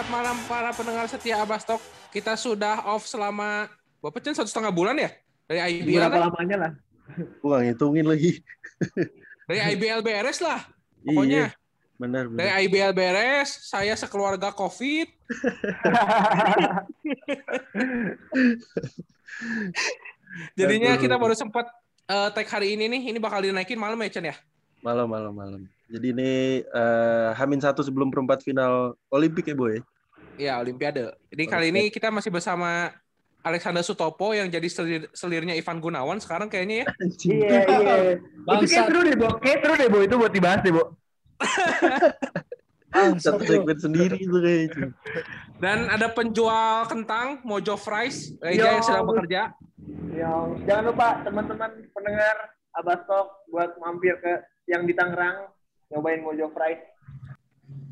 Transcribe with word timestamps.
selamat 0.00 0.16
malam 0.16 0.40
para 0.48 0.72
pendengar 0.72 1.04
setia 1.12 1.44
Abastok. 1.44 1.76
Kita 2.08 2.32
sudah 2.32 2.88
off 2.88 3.04
selama 3.04 3.68
Bapak 4.00 4.24
Chen 4.24 4.32
satu 4.32 4.48
setengah 4.48 4.72
bulan 4.72 4.96
ya 4.96 5.12
dari 5.44 5.76
IBL. 5.76 6.00
Berapa 6.00 6.16
kan? 6.16 6.32
lamanya 6.32 6.56
lah? 6.56 6.72
Gua 7.44 7.60
ngitungin 7.60 8.08
lagi. 8.08 8.40
Dari 9.44 9.76
IBL 9.76 10.00
beres 10.00 10.40
lah. 10.40 10.64
Iya, 11.04 11.04
Pokoknya 11.04 11.52
benar 12.00 12.32
dari 12.32 12.48
benar. 12.48 12.64
IBL 12.64 12.96
beres, 12.96 13.68
saya 13.68 13.92
sekeluarga 13.92 14.48
COVID. 14.56 15.04
Jadinya 20.56 20.96
kita 20.96 21.20
baru 21.20 21.36
sempat 21.36 21.68
eh, 22.08 22.32
tag 22.32 22.48
hari 22.48 22.72
ini 22.72 22.88
nih. 22.88 23.12
Ini 23.12 23.20
bakal 23.20 23.44
dinaikin 23.44 23.76
malam 23.76 24.00
ya 24.00 24.08
Chen 24.08 24.32
ya? 24.32 24.36
Malam 24.80 25.12
malam 25.12 25.36
malam. 25.36 25.68
Jadi 25.90 26.06
ini 26.14 26.62
eh, 26.62 27.30
Hamin 27.34 27.58
satu 27.58 27.82
sebelum 27.82 28.14
perempat 28.14 28.46
final 28.46 28.94
Olimpik 29.10 29.50
ya 29.50 29.58
boy. 29.58 29.82
Iya, 30.38 30.62
Olimpiade. 30.62 31.12
Jadi 31.34 31.44
kali 31.50 31.66
Oke. 31.68 31.72
ini 31.74 31.82
kita 31.90 32.08
masih 32.08 32.30
bersama 32.30 32.94
Alexander 33.42 33.82
Sutopo 33.82 34.32
yang 34.32 34.48
jadi 34.48 34.68
selir, 34.70 35.02
selirnya 35.12 35.52
Ivan 35.58 35.82
Gunawan 35.82 36.22
sekarang 36.22 36.48
kayaknya 36.48 36.84
ya. 36.84 36.86
Iya, 37.26 37.58
iya. 37.66 37.96
Itu 38.48 38.64
kayak 38.70 38.86
seru 38.88 39.00
deh, 39.04 39.14
Bo. 39.18 39.28
Kayak 39.42 39.58
seru 39.66 39.74
deh, 39.76 39.88
Bo. 39.90 39.98
Itu 40.00 40.14
buat 40.16 40.32
dibahas 40.32 40.60
deh, 40.62 40.72
Bo. 40.72 40.84
Bangsat 42.90 43.38
Satu 43.38 43.46
segmen 43.46 43.78
sendiri 43.78 44.18
itu 44.18 44.34
kayaknya. 44.34 44.90
Dan 45.62 45.86
ada 45.86 46.10
penjual 46.10 46.90
kentang 46.90 47.38
Mojo 47.46 47.78
Fries, 47.78 48.34
Reja 48.42 48.66
Yo. 48.66 48.66
yang 48.78 48.84
sedang 48.84 49.06
bekerja. 49.06 49.40
Ya, 50.10 50.32
jangan 50.66 50.84
lupa 50.90 51.22
teman-teman 51.22 51.70
pendengar 51.94 52.36
Abastok 52.74 53.46
buat 53.50 53.78
mampir 53.78 54.18
ke 54.18 54.42
yang 54.66 54.86
di 54.86 54.94
Tangerang 54.94 55.50
nyobain 55.90 56.22
Mojo 56.22 56.48
Fries. 56.54 56.80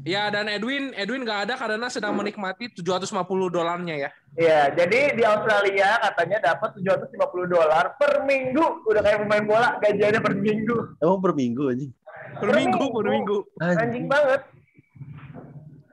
Ya, 0.06 0.30
dan 0.32 0.48
Edwin, 0.48 0.94
Edwin 0.96 1.26
nggak 1.26 1.50
ada 1.50 1.54
karena 1.58 1.90
sedang 1.92 2.16
menikmati 2.16 2.70
750 2.72 3.28
dolarnya 3.52 4.08
ya. 4.08 4.10
Iya, 4.38 4.60
jadi 4.72 5.18
di 5.18 5.22
Australia 5.26 6.00
katanya 6.00 6.54
dapat 6.54 6.78
750 6.80 7.44
dolar 7.44 7.98
per 7.98 8.24
minggu. 8.24 8.86
Udah 8.88 9.02
kayak 9.04 9.26
pemain 9.26 9.44
bola, 9.44 9.76
gajiannya 9.82 10.22
per 10.22 10.34
minggu. 10.38 10.96
Emang 11.02 11.20
per 11.20 11.32
minggu 11.34 11.62
anjing. 11.74 11.92
Per 12.38 12.50
minggu, 12.54 12.84
per 12.88 13.06
minggu. 13.10 13.38
Anjing 13.60 14.06
banget. 14.08 14.40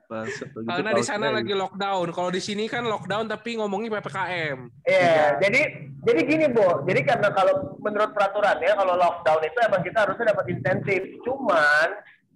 Karena 0.08 0.92
di 0.94 1.04
sana 1.04 1.34
lagi 1.34 1.54
lockdown. 1.54 2.14
Kalau 2.14 2.30
di 2.30 2.42
sini 2.42 2.70
kan 2.70 2.86
lockdown 2.86 3.26
tapi 3.30 3.58
ngomongin 3.58 3.90
PPKM. 3.92 4.58
Iya, 4.86 5.42
jadi 5.42 5.62
jadi 6.06 6.22
gini, 6.22 6.46
Bo. 6.54 6.86
Jadi 6.86 7.02
karena 7.02 7.34
kalau 7.34 7.78
menurut 7.82 8.14
peraturan 8.14 8.62
ya, 8.62 8.78
kalau 8.78 8.94
lockdown 8.96 9.42
itu 9.42 9.58
emang 9.66 9.82
kita 9.82 9.98
harusnya 10.06 10.32
dapat 10.34 10.46
insentif. 10.54 11.02
Cuman 11.26 11.88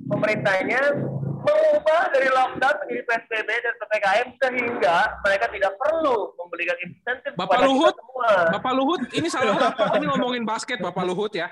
pemerintahnya 0.10 0.82
mengubah 1.40 2.02
dari 2.12 2.28
lockdown 2.28 2.76
menjadi 2.84 3.04
PSBB 3.08 3.50
dan 3.50 3.74
PPKM 3.80 4.28
sehingga 4.44 4.98
mereka 5.24 5.46
tidak 5.52 5.74
perlu 5.80 6.18
memberikan 6.36 6.78
insentif 6.84 7.32
Bapak 7.36 7.56
kepada 7.56 7.64
kita 7.64 7.70
Luhut? 7.72 7.96
semua. 7.96 8.32
Bapak 8.52 8.74
Luhut, 8.76 9.02
ini 9.16 9.28
salah 9.32 9.56
apa? 9.56 9.86
Ini 9.96 10.06
ngomongin 10.12 10.44
basket 10.44 10.78
Bapak 10.84 11.04
Luhut 11.08 11.32
ya. 11.32 11.48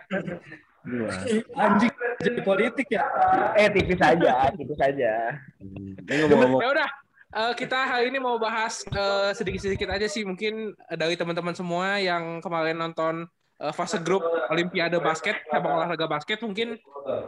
Anjing 1.57 1.93
jadi 2.17 2.39
politik 2.41 2.87
ya. 2.89 3.05
Eh, 3.53 3.69
tipis 3.69 4.01
aja, 4.01 4.49
tipis 4.55 4.79
aja. 4.81 5.37
Ini 5.61 6.13
ngomong-ngomong 6.25 6.61
Ya 6.63 6.69
udah, 6.73 6.89
eh, 7.37 7.53
kita 7.53 7.77
hari 7.77 8.09
ini 8.09 8.17
mau 8.17 8.41
bahas 8.41 8.81
eh, 8.89 9.31
sedikit-sedikit 9.37 9.91
aja 9.93 10.07
sih 10.09 10.25
mungkin 10.25 10.73
dari 10.89 11.13
teman-teman 11.13 11.53
semua 11.53 12.01
yang 12.01 12.41
kemarin 12.41 12.79
nonton 12.79 13.29
eh, 13.61 13.73
fase 13.75 14.01
grup 14.01 14.25
Olimpiade 14.49 14.97
basket, 14.97 15.43
cabang 15.51 15.77
olahraga 15.77 16.09
basket 16.09 16.41
mungkin 16.41 16.79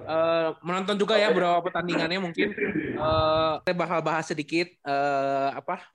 eh, 0.10 0.50
menonton 0.66 0.98
juga 0.98 1.22
ya 1.22 1.30
beberapa 1.30 1.62
pertandingannya 1.70 2.18
mungkin 2.18 2.50
eh, 2.98 3.54
kita 3.62 3.76
bakal 3.78 4.00
bahas 4.02 4.26
sedikit 4.26 4.74
eh, 4.74 5.50
apa 5.54 5.86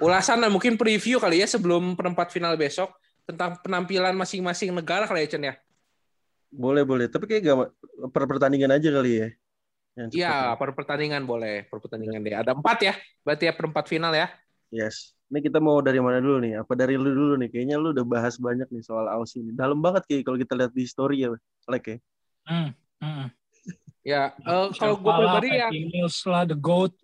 ulasan 0.00 0.40
dan 0.40 0.48
mungkin 0.48 0.80
preview 0.80 1.20
kali 1.20 1.44
ya 1.44 1.48
sebelum 1.50 1.92
perempat 1.92 2.32
final 2.32 2.56
besok 2.56 2.88
tentang 3.28 3.60
penampilan 3.60 4.16
masing-masing 4.16 4.72
negara 4.72 5.04
kali 5.04 5.28
ya 5.28 5.36
Chen 5.36 5.44
ya. 5.44 5.54
Boleh 6.50 6.82
boleh, 6.82 7.06
tapi 7.06 7.30
kayak 7.30 7.42
gak 7.46 7.58
per 8.10 8.24
pertandingan 8.26 8.74
aja 8.74 8.90
kali 8.90 9.12
ya. 9.14 9.28
Iya, 10.10 10.54
ya. 10.54 10.58
per 10.58 10.70
pertandingan 10.74 11.26
boleh, 11.26 11.66
per 11.66 11.78
pertandingan 11.82 12.22
deh. 12.22 12.34
Ada 12.34 12.54
empat 12.54 12.78
ya, 12.82 12.94
berarti 13.26 13.50
ya 13.50 13.52
perempat 13.54 13.84
final 13.90 14.14
ya. 14.14 14.30
Yes. 14.70 15.18
Ini 15.30 15.46
kita 15.46 15.62
mau 15.62 15.78
dari 15.78 16.02
mana 16.02 16.18
dulu 16.18 16.42
nih? 16.42 16.58
Apa 16.58 16.74
dari 16.74 16.98
lu 16.98 17.10
dulu 17.10 17.34
nih? 17.38 17.54
Kayaknya 17.54 17.76
lu 17.78 17.94
udah 17.94 18.02
bahas 18.02 18.34
banyak 18.34 18.66
nih 18.66 18.82
soal 18.82 19.06
Aussie 19.06 19.46
ini. 19.46 19.54
Dalam 19.54 19.78
banget 19.78 20.02
kayak 20.10 20.26
kalau 20.26 20.38
kita 20.38 20.58
lihat 20.58 20.72
di 20.74 20.84
story 20.86 21.22
ya, 21.22 21.30
like 21.70 21.86
ya. 21.86 21.96
Hmm. 22.46 22.70
hmm. 23.02 23.26
Ya, 24.00 24.32
eh, 24.32 24.68
kalau 24.80 24.96
gue 24.96 25.12
pribadi 25.12 25.60
ya, 25.60 25.68
Mills 25.68 26.24
lah, 26.24 26.48
The 26.48 26.56
GOAT. 26.56 26.96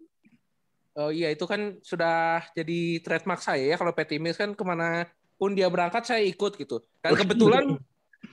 eh, 0.97 1.11
iya 1.13 1.29
itu 1.29 1.45
kan 1.45 1.77
sudah 1.85 2.41
jadi 2.57 3.05
trademark 3.05 3.45
saya 3.45 3.61
ya. 3.61 3.77
Kalau 3.77 3.93
Patty 3.93 4.17
Mills 4.17 4.41
kan 4.41 4.57
ke 4.57 4.65
mana 4.65 5.05
pun 5.37 5.53
dia 5.53 5.69
berangkat 5.69 6.09
saya 6.09 6.25
ikut 6.25 6.57
gitu. 6.57 6.81
Dan 7.05 7.13
kebetulan 7.21 7.77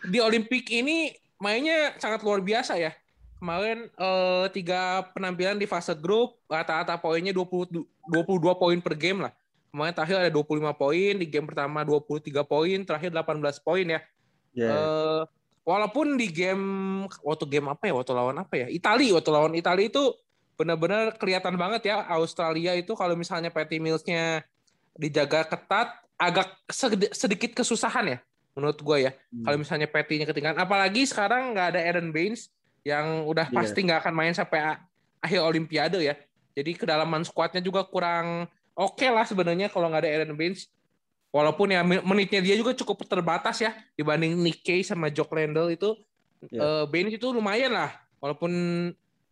di 0.08 0.20
Olimpik 0.20 0.70
ini 0.74 1.14
mainnya 1.38 1.94
sangat 2.00 2.24
luar 2.24 2.40
biasa 2.40 2.80
ya. 2.80 2.92
Kemarin 3.38 3.92
eh, 3.92 4.46
tiga 4.56 5.12
penampilan 5.12 5.60
di 5.60 5.68
fase 5.68 5.92
grup, 6.00 6.40
rata-rata 6.48 6.96
poinnya 6.96 7.36
20, 7.36 7.84
22 8.08 8.62
poin 8.62 8.80
per 8.80 8.96
game 8.96 9.28
lah. 9.28 9.34
Kemarin 9.74 9.94
terakhir 9.94 10.16
ada 10.24 10.32
25 10.32 10.74
poin, 10.78 11.14
di 11.18 11.28
game 11.28 11.48
pertama 11.50 11.84
23 11.84 12.46
poin, 12.46 12.78
terakhir 12.86 13.12
18 13.12 13.60
poin 13.60 13.86
ya. 13.86 14.00
Ya. 14.54 14.70
Eh, 14.70 15.22
walaupun 15.68 16.16
di 16.20 16.28
game 16.30 16.64
waktu 17.24 17.46
game 17.48 17.68
apa 17.72 17.88
ya 17.88 17.94
waktu 17.96 18.12
lawan 18.12 18.38
apa 18.38 18.54
ya 18.60 18.68
Itali 18.68 19.10
waktu 19.16 19.30
lawan 19.32 19.56
Itali 19.56 19.88
itu 19.90 20.12
benar-benar 20.60 21.18
kelihatan 21.18 21.56
banget 21.58 21.90
ya 21.90 22.06
Australia 22.14 22.78
itu 22.78 22.94
kalau 22.94 23.18
misalnya 23.18 23.50
Patty 23.50 23.82
Mills-nya 23.82 24.46
dijaga 24.94 25.48
ketat 25.48 26.04
agak 26.20 26.54
sedi- 26.70 27.10
sedikit 27.10 27.58
kesusahan 27.58 28.06
ya 28.14 28.20
menurut 28.54 28.78
gue 28.78 28.98
ya 29.04 29.12
Hmm. 29.12 29.44
kalau 29.44 29.58
misalnya 29.60 29.88
Patty-nya 29.88 30.26
ketinggalan 30.26 30.58
apalagi 30.58 31.04
sekarang 31.04 31.54
nggak 31.54 31.68
ada 31.74 31.80
Aaron 31.82 32.10
Baines 32.10 32.54
yang 32.86 33.26
udah 33.26 33.50
Iya. 33.50 33.56
pasti 33.56 33.80
nggak 33.82 34.00
akan 34.02 34.14
main 34.14 34.34
sampai 34.34 34.78
akhir 35.20 35.40
Olimpiade 35.42 36.00
ya 36.00 36.16
jadi 36.54 36.72
kedalaman 36.78 37.26
skuadnya 37.26 37.60
juga 37.60 37.82
kurang 37.84 38.46
oke 38.74 39.06
lah 39.10 39.26
sebenarnya 39.26 39.68
kalau 39.68 39.90
nggak 39.90 40.06
ada 40.06 40.12
Aaron 40.14 40.38
Baines 40.38 40.70
walaupun 41.34 41.74
ya 41.74 41.82
men- 41.82 42.06
menitnya 42.06 42.40
dia 42.40 42.54
juga 42.54 42.78
cukup 42.78 43.02
terbatas 43.04 43.58
ya 43.58 43.74
dibanding 43.94 44.38
Nick 44.38 44.62
Kay 44.62 44.86
sama 44.86 45.10
Jock 45.10 45.34
Landell 45.34 45.74
itu 45.74 45.98
Iya. 46.52 46.60
eh, 46.62 46.86
Baines 46.92 47.16
itu 47.16 47.28
lumayan 47.32 47.74
lah 47.74 47.90
walaupun 48.22 48.52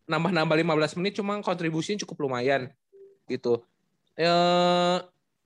nambah-nambah 0.08 0.58
15 0.58 0.98
menit 0.98 1.14
cuma 1.16 1.38
kontribusinya 1.40 2.02
cukup 2.02 2.26
lumayan 2.26 2.74
gitu 3.30 3.62
eh 4.18 4.98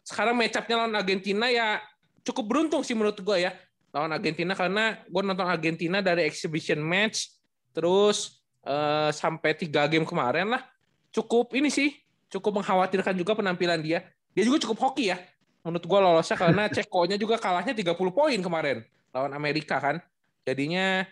sekarang 0.02 0.38
match 0.38 0.58
lawan 0.70 0.94
Argentina 0.94 1.50
ya 1.50 1.82
cukup 2.22 2.46
beruntung 2.46 2.82
sih 2.82 2.94
menurut 2.94 3.18
gue 3.18 3.38
ya 3.42 3.54
lawan 3.96 4.12
Argentina 4.12 4.52
karena 4.52 5.00
gue 5.08 5.22
nonton 5.24 5.48
Argentina 5.48 6.04
dari 6.04 6.28
exhibition 6.28 6.84
match 6.84 7.32
terus 7.72 8.44
eh, 8.68 9.08
sampai 9.16 9.56
tiga 9.56 9.88
game 9.88 10.04
kemarin 10.04 10.52
lah. 10.52 10.68
Cukup 11.16 11.56
ini 11.56 11.72
sih 11.72 11.96
cukup 12.28 12.60
mengkhawatirkan 12.60 13.16
juga 13.16 13.40
penampilan 13.40 13.80
dia. 13.80 14.04
Dia 14.36 14.44
juga 14.44 14.60
cukup 14.68 14.92
hoki 14.92 15.16
ya 15.16 15.18
menurut 15.64 15.88
gue 15.88 16.00
lolosnya 16.04 16.36
karena 16.36 16.68
Ceko-nya 16.76 17.16
juga 17.16 17.40
kalahnya 17.40 17.72
30 17.72 17.96
poin 18.12 18.36
kemarin 18.36 18.84
lawan 19.16 19.32
Amerika 19.32 19.80
kan. 19.80 20.04
Jadinya 20.44 21.08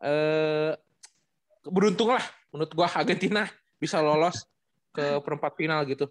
eh 0.00 0.72
beruntung 1.66 2.14
lah 2.14 2.22
menurut 2.54 2.70
gue 2.70 2.86
Argentina 2.86 3.42
bisa 3.82 3.98
lolos 3.98 4.46
ke 4.94 5.18
perempat 5.18 5.58
final 5.58 5.82
gitu. 5.82 6.06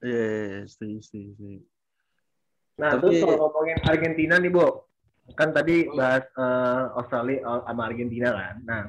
Iya, 0.00 0.16
iya, 0.16 0.44
iya, 0.48 0.60
setuju, 0.64 0.96
setuju, 1.04 1.28
setuju. 1.36 1.79
Nah, 2.80 2.96
Tapi- 2.96 3.02
terus 3.04 3.14
kalau 3.20 3.36
ngomongin 3.44 3.78
Argentina 3.84 4.34
nih, 4.40 4.48
Bo. 4.48 4.88
Kan 5.36 5.52
tadi 5.52 5.86
bahas 5.92 6.24
eh, 6.26 6.82
Australia 6.96 7.38
eh, 7.44 7.60
sama 7.68 7.82
Argentina 7.86 8.28
kan. 8.32 8.54
Nah, 8.64 8.82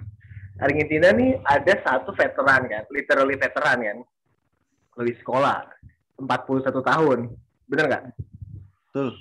Argentina 0.64 1.12
nih 1.12 1.38
ada 1.44 1.74
satu 1.84 2.16
veteran 2.16 2.66
kan, 2.72 2.84
literally 2.90 3.36
veteran 3.36 3.78
kan. 3.84 3.98
Luis 4.96 5.18
Scola, 5.20 5.68
41 6.16 6.82
tahun. 6.82 7.20
Bener 7.68 7.86
nggak? 7.88 8.04
Betul. 8.90 9.12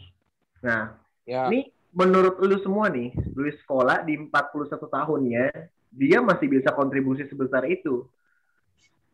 Nah, 0.63 0.95
ya 1.27 1.49
ini 1.51 1.71
menurut 1.91 2.39
lu 2.39 2.59
semua 2.63 2.87
nih, 2.91 3.11
Luis 3.35 3.59
Scola 3.67 4.03
di 4.07 4.15
41 4.19 4.87
tahunnya, 4.87 5.45
dia 5.91 6.19
masih 6.23 6.47
bisa 6.47 6.71
kontribusi 6.71 7.27
sebesar 7.27 7.67
itu. 7.67 8.07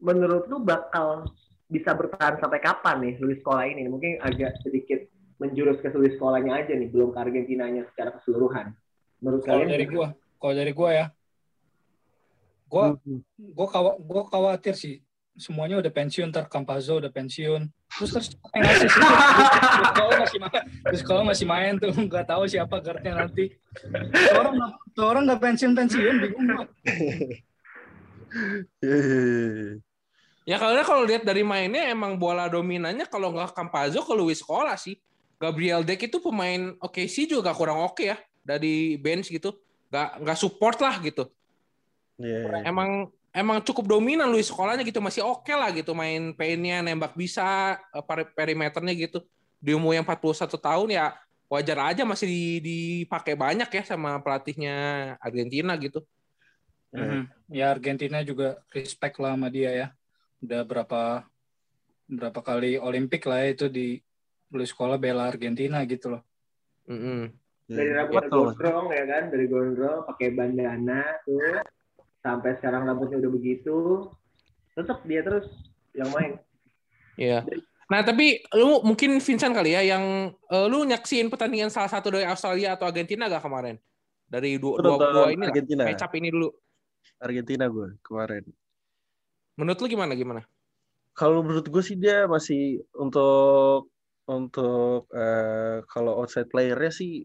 Menurut 0.00 0.44
lu 0.48 0.60
bakal 0.60 1.24
bisa 1.66 1.90
bertahan 1.96 2.38
sampai 2.38 2.60
kapan 2.60 2.96
nih 3.02 3.14
Luis 3.22 3.40
Scola 3.40 3.64
ini? 3.64 3.88
Mungkin 3.88 4.20
agak 4.20 4.60
sedikit 4.60 5.15
menjurus 5.36 5.78
ke 5.78 5.88
Luis 5.92 6.16
Scolanya 6.16 6.64
aja 6.64 6.72
nih, 6.72 6.88
belum 6.88 7.12
ke 7.12 7.18
Argentinanya 7.20 7.84
secara 7.92 8.16
keseluruhan. 8.16 8.72
Menurut 9.20 9.44
Kalau 9.44 9.64
kalian? 9.64 9.72
dari 9.72 9.86
gua, 9.86 10.08
kalau 10.36 10.54
dari 10.56 10.72
gua 10.72 10.90
ya, 10.92 11.06
gua 12.66 12.84
Hmm. 12.96 13.20
gua 13.52 13.66
kawa, 13.68 13.90
gua 14.00 14.22
khawatir 14.26 14.74
sih. 14.74 14.96
Semuanya 15.36 15.76
udah 15.76 15.92
pensiun, 15.92 16.32
ntar 16.32 16.48
Campazzo 16.48 16.96
udah 16.96 17.12
pensiun. 17.12 17.68
Terus 17.68 18.10
terus 18.10 18.28
ngasih 18.56 18.88
sih? 18.88 19.02
Terus 19.76 19.92
kalau 19.92 20.12
masih 20.16 20.38
main, 20.40 20.62
terus 20.88 21.02
kalau 21.04 21.22
masih 21.28 21.46
main 21.46 21.72
tuh 21.76 21.92
nggak 22.08 22.24
tahu 22.24 22.48
siapa 22.48 22.80
guardnya 22.80 23.12
nanti. 23.20 23.52
Tuh 24.08 24.32
orang 24.32 24.54
nggak- 24.56 24.76
tuh 24.96 25.04
orang 25.04 25.22
nggak 25.28 25.40
pensiun 25.44 25.72
pensiun 25.76 26.14
bingung 26.24 26.46
gua. 26.48 26.64
Iya, 28.80 28.96
iya, 28.96 29.20
iya. 29.20 29.74
Ya 30.46 30.56
karena 30.62 30.86
kalau 30.86 31.02
lihat 31.04 31.26
dari 31.26 31.42
mainnya 31.42 31.90
emang 31.90 32.14
bola 32.16 32.46
dominannya 32.46 33.04
kalau 33.10 33.34
nggak 33.34 33.52
Campazzo 33.52 34.00
ke 34.00 34.14
Luis 34.16 34.40
Scola 34.40 34.72
sih. 34.78 34.96
Gabriel 35.36 35.84
Deck 35.84 36.00
itu 36.08 36.16
pemain 36.18 36.72
oke 36.80 37.04
sih 37.06 37.28
juga 37.28 37.52
gak 37.52 37.58
kurang 37.60 37.84
oke 37.84 38.02
ya 38.02 38.16
dari 38.40 38.96
bench 38.96 39.28
gitu. 39.28 39.56
Gak 39.92 40.24
nggak 40.24 40.38
support 40.40 40.80
lah 40.80 40.96
gitu. 41.04 41.28
Iya. 42.16 42.64
Emang 42.64 43.12
emang 43.36 43.60
cukup 43.60 43.84
dominan 44.00 44.32
Luis 44.32 44.48
Scolanya 44.48 44.80
gitu 44.80 45.04
masih 45.04 45.20
oke 45.20 45.52
lah 45.52 45.68
gitu 45.76 45.92
main 45.92 46.32
paintnya 46.32 46.80
nembak 46.80 47.12
bisa 47.12 47.76
eh, 47.92 48.04
peri- 48.04 48.32
perimeternya 48.32 48.94
gitu. 48.96 49.20
Di 49.60 49.76
umur 49.76 49.92
yang 49.92 50.04
41 50.08 50.56
tahun 50.56 50.88
ya 50.88 51.12
wajar 51.46 51.92
aja 51.92 52.02
masih 52.08 52.26
di- 52.26 52.60
dipakai 52.64 53.36
banyak 53.36 53.68
ya 53.68 53.82
sama 53.84 54.18
pelatihnya 54.24 54.76
Argentina 55.20 55.76
gitu. 55.76 56.00
Mhm. 56.96 57.52
Ya 57.52 57.70
Argentina 57.70 58.24
juga 58.24 58.56
respect 58.72 59.20
lah 59.20 59.36
sama 59.36 59.52
dia 59.52 59.70
ya. 59.70 59.86
Udah 60.40 60.64
berapa 60.64 61.02
berapa 62.06 62.40
kali 62.40 62.80
Olimpik 62.80 63.28
lah 63.28 63.44
ya 63.44 63.48
itu 63.52 63.66
di 63.68 64.00
Luis 64.54 64.70
sekolah 64.70 64.96
bela 65.00 65.26
Argentina 65.26 65.82
gitu 65.87 66.16
loh. 66.16 66.22
Mm-mm. 66.87 67.34
dari 67.66 67.90
Iya. 67.90 68.06
rambut 68.06 68.22
Betul. 68.31 68.38
gondrong 68.54 68.87
ya 68.94 69.04
kan 69.10 69.25
dari 69.34 69.46
gondrong 69.50 70.06
pakai 70.06 70.28
bandana 70.38 71.02
tuh 71.26 71.58
sampai 72.22 72.54
sekarang 72.62 72.87
rambutnya 72.87 73.19
udah 73.19 73.32
begitu 73.34 74.06
tetap 74.78 75.02
dia 75.02 75.26
terus 75.26 75.50
yang 75.90 76.10
main 76.14 76.38
Iya. 77.16 77.48
Nah, 77.88 78.04
tapi 78.04 78.44
lu 78.52 78.84
mungkin 78.84 79.16
Vincent 79.25 79.56
kali 79.56 79.72
ya 79.72 79.81
yang 79.81 80.28
eh, 80.52 80.66
lu 80.69 80.84
nyaksiin 80.84 81.32
pertandingan 81.32 81.72
salah 81.72 81.88
satu 81.88 82.12
dari 82.12 82.28
Australia 82.28 82.76
atau 82.76 82.92
Argentina 82.92 83.25
gak 83.25 83.40
kemarin? 83.40 83.81
Dari 84.28 84.60
dua, 84.60 84.76
dua, 84.84 85.00
dua 85.00 85.26
ini 85.32 85.40
lah. 85.40 85.49
Argentina. 85.49 85.82
Match 85.88 86.04
up 86.04 86.12
ini 86.12 86.28
dulu. 86.28 86.52
Argentina 87.16 87.64
gue 87.72 87.96
kemarin. 88.04 88.44
Menurut 89.56 89.78
lu 89.81 89.87
gimana 89.88 90.12
gimana? 90.12 90.44
Kalau 91.16 91.40
menurut 91.40 91.64
gue 91.64 91.81
sih 91.81 91.96
dia 91.96 92.28
masih 92.28 92.84
untuk 92.92 93.88
untuk 94.26 95.06
eh, 95.14 95.78
kalau 95.87 96.19
outside 96.23 96.50
playernya 96.50 96.90
sih 96.90 97.23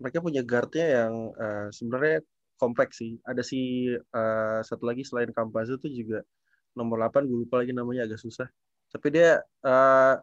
mereka 0.00 0.24
punya 0.24 0.40
guardnya 0.40 0.86
yang 1.04 1.14
eh, 1.36 1.68
sebenarnya 1.72 2.24
kompleks 2.56 3.00
sih. 3.00 3.20
Ada 3.24 3.42
si 3.44 3.92
eh, 3.92 4.60
satu 4.64 4.84
lagi 4.88 5.04
selain 5.04 5.30
Campazzo 5.36 5.76
tuh 5.76 5.92
juga 5.92 6.24
nomor 6.76 6.96
8 7.02 7.28
gue 7.28 7.38
lupa 7.44 7.60
lagi 7.60 7.72
namanya 7.76 8.08
agak 8.08 8.20
susah. 8.20 8.48
Tapi 8.92 9.08
dia 9.12 9.40
eh, 9.44 10.14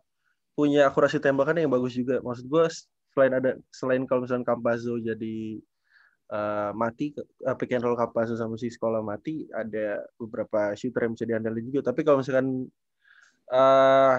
punya 0.58 0.90
akurasi 0.90 1.22
tembakan 1.22 1.62
yang 1.62 1.72
bagus 1.74 1.94
juga. 1.94 2.18
Maksud 2.26 2.46
gue 2.50 2.66
selain 3.14 3.34
ada 3.38 3.52
selain 3.74 4.04
kalau 4.10 4.26
misalnya 4.26 4.46
Campazzo 4.50 4.98
jadi 4.98 5.38
eh, 6.34 6.72
mati 6.74 7.14
eh, 7.18 7.56
pick 7.58 7.72
and 7.78 7.86
roll 7.86 7.98
Campazzo 7.98 8.34
sama 8.34 8.58
si 8.58 8.74
sekolah 8.74 9.02
mati 9.06 9.46
ada 9.54 10.02
beberapa 10.18 10.74
shooter 10.74 11.06
yang 11.06 11.14
bisa 11.14 11.26
diandalkan 11.30 11.64
juga. 11.70 11.94
Tapi 11.94 12.02
kalau 12.02 12.26
misalkan 12.26 12.66
eh 13.48 14.18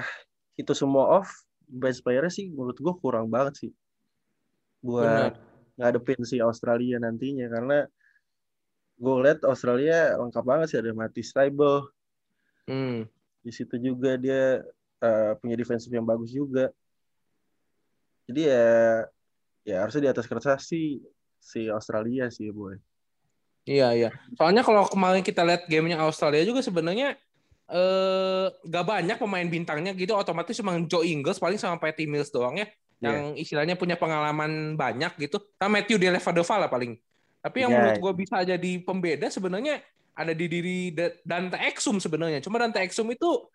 itu 0.59 0.73
semua 0.75 1.23
off 1.23 1.48
bench 1.69 2.00
player 2.00 2.26
sih 2.32 2.49
menurut 2.49 2.76
gue 2.81 2.94
kurang 2.99 3.29
banget 3.29 3.69
sih. 3.69 3.73
Buat 4.81 5.37
ngadepin 5.79 6.25
si 6.26 6.43
Australia 6.43 6.99
nantinya 6.99 7.47
karena 7.47 7.79
gue 8.99 9.15
lihat 9.23 9.47
Australia 9.47 10.19
lengkap 10.19 10.44
banget 10.44 10.67
sih. 10.75 10.79
Ada 10.81 10.97
Mati 10.97 11.23
Stable 11.23 11.93
Hmm. 12.69 13.09
di 13.41 13.49
situ 13.49 13.81
juga 13.81 14.20
dia 14.20 14.61
eh, 15.00 15.32
punya 15.41 15.56
defensive 15.56 15.88
yang 15.88 16.05
bagus 16.05 16.29
juga. 16.37 16.69
Jadi 18.29 18.44
ya 18.44 19.09
ya 19.64 19.76
harusnya 19.81 20.05
di 20.05 20.11
atas 20.12 20.29
kertas 20.29 20.69
sih 20.69 21.00
si 21.41 21.64
Australia 21.73 22.29
sih 22.29 22.53
boy. 22.53 22.76
Iya, 23.69 23.88
iya. 23.93 24.11
Soalnya 24.37 24.64
kalau 24.64 24.85
kemarin 24.88 25.21
kita 25.21 25.44
lihat 25.44 25.69
gamenya 25.69 26.00
Australia 26.00 26.41
juga 26.44 26.64
sebenarnya 26.64 27.17
eh 27.69 28.47
gak 28.65 28.85
banyak 28.85 29.17
pemain 29.20 29.44
bintangnya 29.44 29.93
gitu. 29.93 30.17
Otomatis 30.17 30.56
cuma 30.56 30.73
Joe 30.88 31.05
Ingles 31.05 31.37
paling 31.37 31.61
sama 31.61 31.76
Patty 31.76 32.09
Mills 32.09 32.32
doang 32.32 32.56
ya. 32.56 32.67
Yang 32.99 33.44
istilahnya 33.47 33.76
punya 33.79 33.94
pengalaman 33.94 34.75
banyak 34.75 35.15
gitu. 35.20 35.38
Sama 35.61 35.79
Matthew 35.79 36.00
Dellavedova 36.00 36.67
lah 36.67 36.70
paling. 36.73 36.97
Tapi 37.38 37.56
yang 37.62 37.70
Iya. 37.70 37.79
menurut 37.79 37.99
gue 38.03 38.12
bisa 38.26 38.37
jadi 38.43 38.70
pembeda 38.82 39.31
sebenarnya 39.31 39.85
ada 40.19 40.32
di 40.35 40.50
diri 40.50 40.91
Da- 40.91 41.15
Dante 41.23 41.61
Exum 41.62 42.03
sebenarnya. 42.03 42.43
Cuma 42.43 42.59
Dante 42.59 42.82
Exum 42.82 43.06
itu 43.12 43.47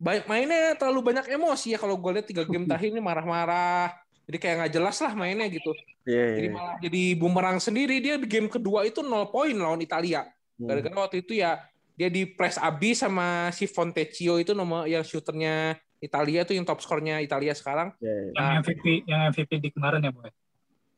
mainnya 0.00 0.72
terlalu 0.78 1.12
banyak 1.12 1.28
emosi 1.28 1.76
ya. 1.76 1.78
Kalau 1.82 1.98
gue 2.00 2.10
lihat 2.16 2.26
tiga 2.30 2.46
game 2.48 2.64
terakhir 2.70 2.88
ini 2.94 3.02
marah-marah. 3.02 3.92
Jadi 4.26 4.36
kayak 4.40 4.54
nggak 4.62 4.72
jelas 4.72 4.96
lah 5.02 5.12
mainnya 5.12 5.46
gitu. 5.46 5.70
Iya, 6.06 6.38
jadi 6.38 6.48
iya. 6.50 6.54
malah 6.54 6.76
jadi 6.80 7.02
bumerang 7.18 7.58
sendiri. 7.58 7.98
Dia 7.98 8.14
di 8.16 8.26
game 8.30 8.46
kedua 8.46 8.86
itu 8.86 9.02
0 9.02 9.26
poin 9.28 9.52
lawan 9.52 9.82
Italia. 9.82 10.22
Hmm. 10.56 10.72
gara-gara 10.72 11.04
waktu 11.04 11.20
itu 11.20 11.36
ya 11.36 11.60
dia 11.96 12.12
di 12.12 12.28
press 12.28 12.60
abis 12.60 13.00
sama 13.00 13.48
si 13.56 13.64
Fontecchio 13.64 14.36
itu 14.36 14.52
nomor 14.52 14.84
yang 14.84 15.00
shooternya 15.00 15.80
Italia 15.96 16.44
itu 16.44 16.52
yang 16.52 16.68
top 16.68 16.84
skornya 16.84 17.24
Italia 17.24 17.56
sekarang. 17.56 17.96
Iya, 17.98 18.12
iya. 18.12 18.30
Yang 18.36 18.48
MVP 18.60 18.84
yang 19.08 19.20
MVP 19.32 19.50
di 19.64 19.68
kemarin 19.72 20.04
ya 20.04 20.12
boy. 20.12 20.30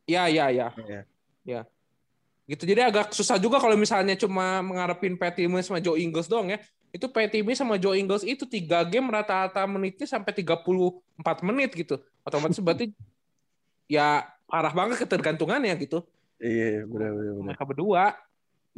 ya 0.09 0.25
ya 0.27 0.47
ya. 0.50 0.69
Iya. 1.47 1.62
gitu. 2.49 2.65
Jadi 2.65 2.81
agak 2.81 3.12
susah 3.12 3.37
juga 3.37 3.61
kalau 3.61 3.77
misalnya 3.77 4.17
cuma 4.17 4.65
mengharapin 4.65 5.21
Patty 5.21 5.45
Mills 5.47 5.69
sama 5.69 5.79
Joe 5.79 6.00
Ingles 6.00 6.27
doang 6.27 6.50
ya. 6.50 6.59
Itu 6.91 7.06
Patty 7.12 7.45
Mills 7.45 7.61
sama 7.61 7.77
Joe 7.77 7.95
Ingles 7.95 8.25
itu 8.25 8.49
tiga 8.49 8.83
game 8.89 9.06
rata-rata 9.12 9.69
menitnya 9.69 10.09
sampai 10.09 10.33
34 10.33 11.45
menit 11.45 11.71
gitu. 11.77 12.00
Otomatis 12.25 12.59
berarti 12.59 12.91
ya 13.87 14.27
parah 14.49 14.73
banget 14.73 15.05
ketergantungannya 15.05 15.77
gitu. 15.79 16.03
Iya, 16.41 16.89
benar 16.89 17.11
benar 17.15 17.33
benar. 17.37 17.47
mereka 17.53 17.65
berdua 17.69 18.05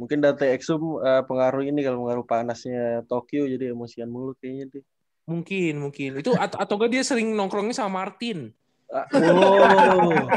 Mungkin 0.01 0.17
Dante 0.17 0.49
Exum 0.49 0.97
eh, 0.97 1.21
pengaruh 1.21 1.61
ini 1.61 1.85
kalau 1.85 2.01
pengaruh 2.01 2.25
panasnya 2.25 3.05
Tokyo 3.05 3.45
jadi 3.45 3.69
emosian 3.69 4.09
mulu 4.09 4.33
kayaknya 4.35 4.65
deh. 4.73 4.83
mungkin 5.21 5.77
mungkin 5.77 6.17
itu 6.17 6.33
atau 6.33 6.57
atau 6.57 6.73
enggak 6.75 6.91
dia 6.91 7.03
sering 7.05 7.29
nongkrongnya 7.31 7.77
sama 7.77 8.01
Martin 8.01 8.49
Ah, 8.89 9.05
Oh. 9.15 10.11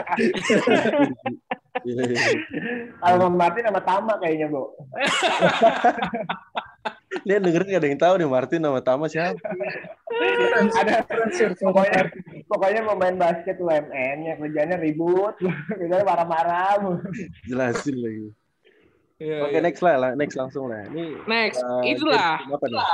Kalau 3.03 3.27
Martin 3.27 3.67
sama 3.67 3.83
Tama 3.83 4.15
kayaknya 4.23 4.47
bu 4.47 4.71
Dia 7.27 7.41
dengerin 7.41 7.67
gak 7.67 7.81
ada 7.83 7.89
yang 7.89 7.99
tahu 7.99 8.15
nih 8.21 8.29
Martin 8.29 8.61
sama 8.63 8.79
Tama 8.79 9.09
siapa? 9.09 9.41
ada 10.75 11.03
pokoknya 11.59 12.03
pokoknya 12.47 12.81
pemain 12.85 13.17
basket 13.19 13.57
UMN 13.59 14.17
yang 14.23 14.37
kerjanya 14.39 14.77
ribut 14.79 15.35
kerjanya 15.75 16.05
marah-marah. 16.05 16.79
Jelasin 17.47 17.97
lagi. 17.99 18.27
Iya, 19.25 19.41
Oke 19.41 19.57
iya. 19.57 19.61
next 19.65 19.81
lah, 19.81 20.13
next 20.13 20.37
langsung 20.37 20.69
lah. 20.69 20.85
Ini 20.93 21.25
next 21.25 21.65
eh, 21.65 21.97
itulah 21.97 22.45
apa 22.45 22.67
nih? 22.69 22.85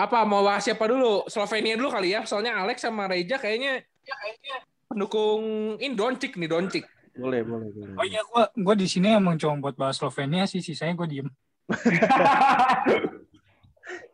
apa 0.00 0.18
mau 0.24 0.46
bahas 0.46 0.64
siapa 0.64 0.86
dulu 0.88 1.26
Slovenia 1.28 1.76
dulu 1.76 1.92
kali 1.92 2.16
ya 2.16 2.24
soalnya 2.24 2.56
Alex 2.56 2.80
sama 2.80 3.04
Reja 3.04 3.36
kayaknya 3.36 3.84
pendukung 4.88 5.76
in 5.76 5.92
Doncic 5.92 6.40
nih 6.40 6.48
Doncic 6.48 6.88
Boleh, 7.10 7.42
boleh, 7.42 7.68
boleh. 7.74 7.94
Oh 7.98 8.06
iya 8.06 8.22
gua 8.22 8.48
gua 8.54 8.74
di 8.78 8.86
sini 8.86 9.12
emang 9.12 9.36
cuma 9.36 9.58
buat 9.58 9.74
bahas 9.74 9.98
Slovenia 9.98 10.46
sih 10.46 10.62
sisanya 10.62 10.94
gua 10.94 11.10
diem. 11.10 11.28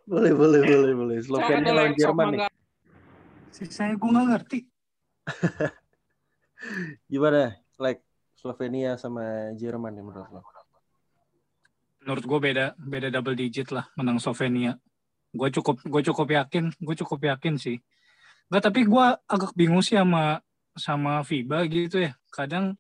Boleh, 0.07 0.31
boleh, 0.31 0.63
boleh, 0.63 0.95
boleh. 0.95 1.19
Slovenia 1.19 1.75
lawan 1.75 1.99
Jerman 1.99 2.27
nih. 2.31 2.41
Sisanya 3.51 3.99
gua 3.99 4.11
nggak 4.15 4.27
ngerti. 4.31 4.59
Gimana? 7.11 7.59
Like 7.75 8.07
Slovenia 8.39 8.95
sama 9.03 9.51
Jerman 9.59 9.99
nih 9.99 10.05
menurut 10.07 10.31
lo? 10.31 10.56
Menurut 12.07 12.23
gua 12.23 12.39
beda 12.39 12.65
beda 12.79 13.11
double 13.11 13.35
digit 13.35 13.75
lah 13.75 13.91
menang 13.99 14.23
Slovenia. 14.23 14.79
Gue 15.35 15.51
cukup 15.51 15.83
gue 15.83 16.03
cukup 16.07 16.29
yakin 16.31 16.71
gue 16.71 16.95
cukup 17.03 17.19
yakin 17.35 17.59
sih. 17.59 17.83
Enggak 18.47 18.71
tapi 18.71 18.87
gua 18.87 19.19
agak 19.27 19.51
bingung 19.59 19.83
sih 19.83 19.99
sama 19.99 20.39
sama 20.79 21.27
FIBA 21.27 21.67
gitu 21.67 22.07
ya. 22.07 22.15
Kadang 22.31 22.79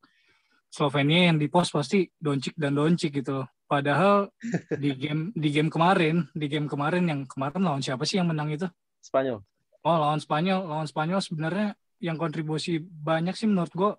Slovenia 0.71 1.35
yang 1.35 1.43
di 1.43 1.51
post 1.51 1.75
pasti 1.75 2.07
Doncic 2.15 2.55
dan 2.55 2.79
Doncic 2.79 3.11
gitu. 3.19 3.43
loh. 3.43 3.49
Padahal 3.67 4.31
di 4.83 4.95
game 4.95 5.35
di 5.35 5.51
game 5.51 5.75
kemarin, 5.75 6.31
di 6.31 6.47
game 6.47 6.71
kemarin 6.71 7.03
yang 7.11 7.21
kemarin 7.27 7.67
lawan 7.67 7.83
siapa 7.83 8.07
sih 8.07 8.23
yang 8.23 8.31
menang 8.31 8.55
itu? 8.55 8.71
Spanyol. 9.03 9.43
Oh, 9.83 9.97
lawan 9.99 10.23
Spanyol, 10.23 10.71
lawan 10.71 10.87
Spanyol 10.87 11.19
sebenarnya 11.19 11.75
yang 11.99 12.15
kontribusi 12.15 12.79
banyak 12.79 13.35
sih 13.35 13.51
menurut 13.51 13.75
gue 13.75 13.91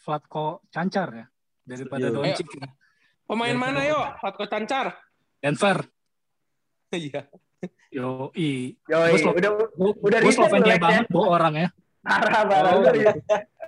Flatko 0.00 0.64
Cancar 0.72 1.08
ya 1.12 1.26
daripada 1.66 2.08
Setuju. 2.08 2.16
Doncic. 2.24 2.48
ya. 2.56 2.66
Pemain 3.26 3.54
mana 3.54 3.82
yuk 3.82 4.06
Fatko 4.18 4.46
Cancar 4.46 4.94
Denver. 5.38 5.84
iya 6.94 7.26
Yo, 7.90 8.30
i. 8.34 8.76
Gua 8.84 9.16
Slo- 9.16 9.32
udah 9.32 9.50
Gue 9.72 9.90
Udah 10.02 10.18
riset 10.20 10.36
Slovenia 10.38 10.76
ya? 10.76 10.78
banget 10.78 11.06
bu 11.08 11.20
orang 11.24 11.54
ya. 11.56 11.68
parah 12.02 12.42
parah 12.44 12.70
Oh. 12.76 12.82
Lu 12.84 12.90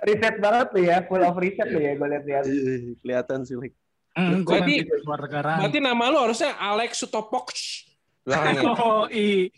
riset, 0.05 0.35
banget 0.37 0.67
tuh 0.71 0.81
ya 0.81 0.97
full 1.03 1.19
of 1.19 1.35
riset 1.35 1.67
tuh 1.67 1.81
ya 1.81 1.91
gue 1.93 2.07
lihat-lihat 2.07 2.43
Iya, 2.45 2.73
Kelihatan 3.01 3.39
sih. 3.43 3.55
Like. 3.57 3.75
Hmm, 4.13 4.43
gue 4.43 4.51
Berarti- 4.53 4.85
berarti 5.33 5.79
nama 5.79 6.03
lu 6.07 6.17
harusnya 6.21 6.55
Alex 6.55 6.99
Sutopox 6.99 7.47
Oh, 8.29 9.09
i. 9.09 9.49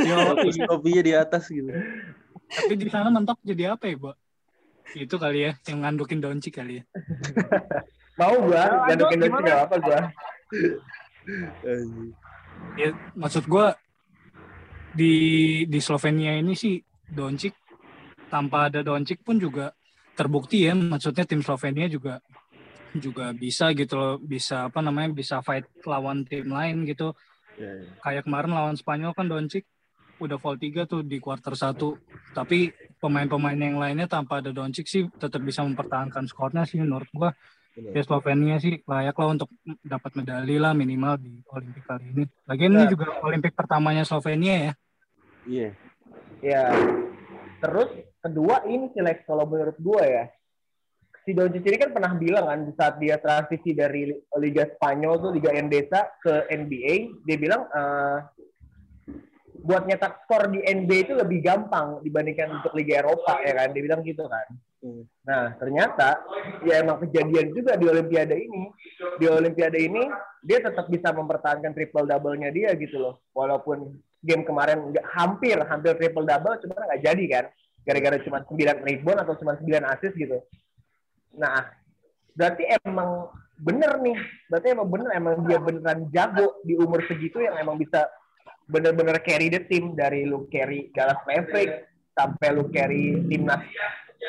Yo, 0.00 0.16
i. 0.46 0.50
Kopinya 0.62 1.02
di 1.02 1.12
atas 1.12 1.50
gitu. 1.50 1.68
Tapi 2.46 2.74
di 2.76 2.86
sana 2.86 3.10
mentok 3.10 3.42
jadi 3.42 3.74
apa 3.74 3.84
ya, 3.86 3.96
Bu? 3.96 4.12
Itu 4.92 5.18
kali 5.18 5.46
ya, 5.46 5.52
yang 5.66 5.82
ngandukin 5.82 6.18
Doncic 6.18 6.54
kali 6.54 6.78
ya. 6.78 6.84
mau 8.20 8.36
gua 8.44 8.64
Doncic 8.92 9.16
gimana? 9.16 9.46
gak 9.48 9.60
apa 9.64 9.76
gua 9.80 9.98
ya 12.76 12.88
maksud 13.16 13.44
gue 13.48 13.66
di 14.92 15.14
di 15.66 15.78
Slovenia 15.80 16.36
ini 16.36 16.52
sih 16.52 16.76
Doncic 17.08 17.54
tanpa 18.28 18.68
ada 18.68 18.84
Doncic 18.84 19.22
pun 19.24 19.40
juga 19.40 19.72
terbukti 20.14 20.68
ya 20.68 20.76
maksudnya 20.76 21.24
tim 21.24 21.40
Slovenia 21.40 21.88
juga 21.88 22.20
juga 22.90 23.30
bisa 23.30 23.70
gitu 23.70 23.94
loh 23.94 24.14
bisa 24.18 24.66
apa 24.66 24.82
namanya 24.82 25.14
bisa 25.14 25.38
fight 25.40 25.66
lawan 25.86 26.26
tim 26.28 26.50
lain 26.50 26.84
gitu 26.84 27.14
Ya, 27.60 27.66
ya. 27.76 27.92
kayak 28.00 28.24
kemarin 28.24 28.56
lawan 28.56 28.76
Spanyol 28.78 29.12
kan 29.12 29.28
Doncic 29.28 29.68
udah 30.16 30.40
fall 30.40 30.56
3 30.56 30.84
tuh 30.88 31.04
di 31.04 31.20
quarter 31.20 31.52
1 31.52 31.76
tapi 32.32 32.72
pemain-pemain 32.96 33.56
yang 33.56 33.76
lainnya 33.76 34.08
tanpa 34.08 34.40
ada 34.40 34.48
Doncic 34.48 34.88
sih 34.88 35.04
tetap 35.20 35.44
bisa 35.44 35.60
mempertahankan 35.68 36.24
skornya 36.24 36.64
sih 36.64 36.80
menurut 36.80 37.08
gua. 37.12 37.36
Ya 37.76 38.02
Slovenia 38.02 38.56
sih 38.58 38.82
layak 38.82 39.14
lah 39.14 39.28
untuk 39.30 39.50
dapat 39.86 40.10
medali 40.18 40.58
lah 40.58 40.74
minimal 40.74 41.14
di 41.20 41.38
Olimpik 41.54 41.84
kali 41.86 42.04
ini. 42.12 42.24
Lagian 42.46 42.74
ini 42.74 42.84
juga 42.90 43.06
Olimpik 43.22 43.54
pertamanya 43.54 44.02
Slovenia 44.02 44.54
ya. 44.58 44.72
Iya. 45.46 45.68
Ya. 46.40 46.64
Terus 47.60 47.90
kedua 48.20 48.64
ini 48.66 48.90
sih 48.92 49.02
Lex 49.04 49.24
kalau 49.24 49.46
menurut 49.46 49.76
gue 49.78 50.02
ya. 50.04 50.24
Si 51.20 51.36
Doncic 51.36 51.62
ini 51.68 51.76
kan 51.76 51.92
pernah 51.92 52.16
bilang 52.16 52.48
kan 52.48 52.60
di 52.64 52.72
saat 52.72 52.96
dia 52.96 53.20
transisi 53.20 53.76
dari 53.76 54.08
Liga 54.40 54.64
Spanyol 54.64 55.20
tuh 55.20 55.30
Liga 55.36 55.52
Endesa 55.52 56.08
ke 56.16 56.48
NBA, 56.48 57.22
dia 57.28 57.36
bilang 57.36 57.68
eh, 57.68 58.18
buat 59.60 59.84
nyetak 59.84 60.24
skor 60.24 60.48
di 60.48 60.64
NBA 60.64 61.04
itu 61.04 61.12
lebih 61.12 61.44
gampang 61.44 62.00
dibandingkan 62.00 62.56
untuk 62.56 62.72
Liga 62.72 63.04
Eropa 63.04 63.36
ya 63.44 63.52
kan. 63.52 63.68
Dia 63.76 63.82
bilang 63.84 64.00
gitu 64.00 64.24
kan. 64.24 64.48
Nah, 65.28 65.52
ternyata 65.60 66.24
ya 66.64 66.80
emang 66.80 67.04
kejadian 67.04 67.52
juga 67.52 67.76
di 67.76 67.84
Olimpiade 67.84 68.32
ini. 68.32 68.72
Di 69.20 69.28
Olimpiade 69.28 69.76
ini 69.76 70.08
dia 70.40 70.64
tetap 70.64 70.88
bisa 70.88 71.12
mempertahankan 71.12 71.76
triple 71.76 72.08
double-nya 72.08 72.48
dia 72.48 72.72
gitu 72.80 72.96
loh. 72.96 73.14
Walaupun 73.36 73.92
game 74.24 74.44
kemarin 74.44 74.92
nggak 74.92 75.06
hampir 75.16 75.56
hampir 75.68 75.92
triple 76.00 76.24
double 76.24 76.56
cuma 76.64 76.80
nggak 76.80 77.02
jadi 77.04 77.24
kan. 77.28 77.44
Gara-gara 77.84 78.16
cuma 78.24 78.38
9 78.44 78.84
rebound 78.84 79.20
atau 79.20 79.34
cuma 79.36 79.52
9 79.60 79.68
assist 79.92 80.16
gitu. 80.16 80.40
Nah, 81.36 81.68
berarti 82.32 82.64
emang 82.80 83.28
bener 83.60 84.00
nih. 84.00 84.16
Berarti 84.48 84.66
emang 84.72 84.88
bener 84.88 85.08
emang 85.12 85.34
dia 85.44 85.58
beneran 85.60 86.08
jago 86.08 86.56
di 86.64 86.76
umur 86.80 87.04
segitu 87.04 87.44
yang 87.44 87.60
emang 87.60 87.76
bisa 87.76 88.08
bener-bener 88.64 89.20
carry 89.20 89.52
the 89.52 89.60
team 89.68 89.92
dari 89.92 90.24
lu 90.24 90.48
carry 90.48 90.88
Dallas 90.94 91.20
Mavericks 91.28 91.84
sampai 92.14 92.48
lu 92.54 92.70
carry 92.70 93.18
timnas 93.28 93.60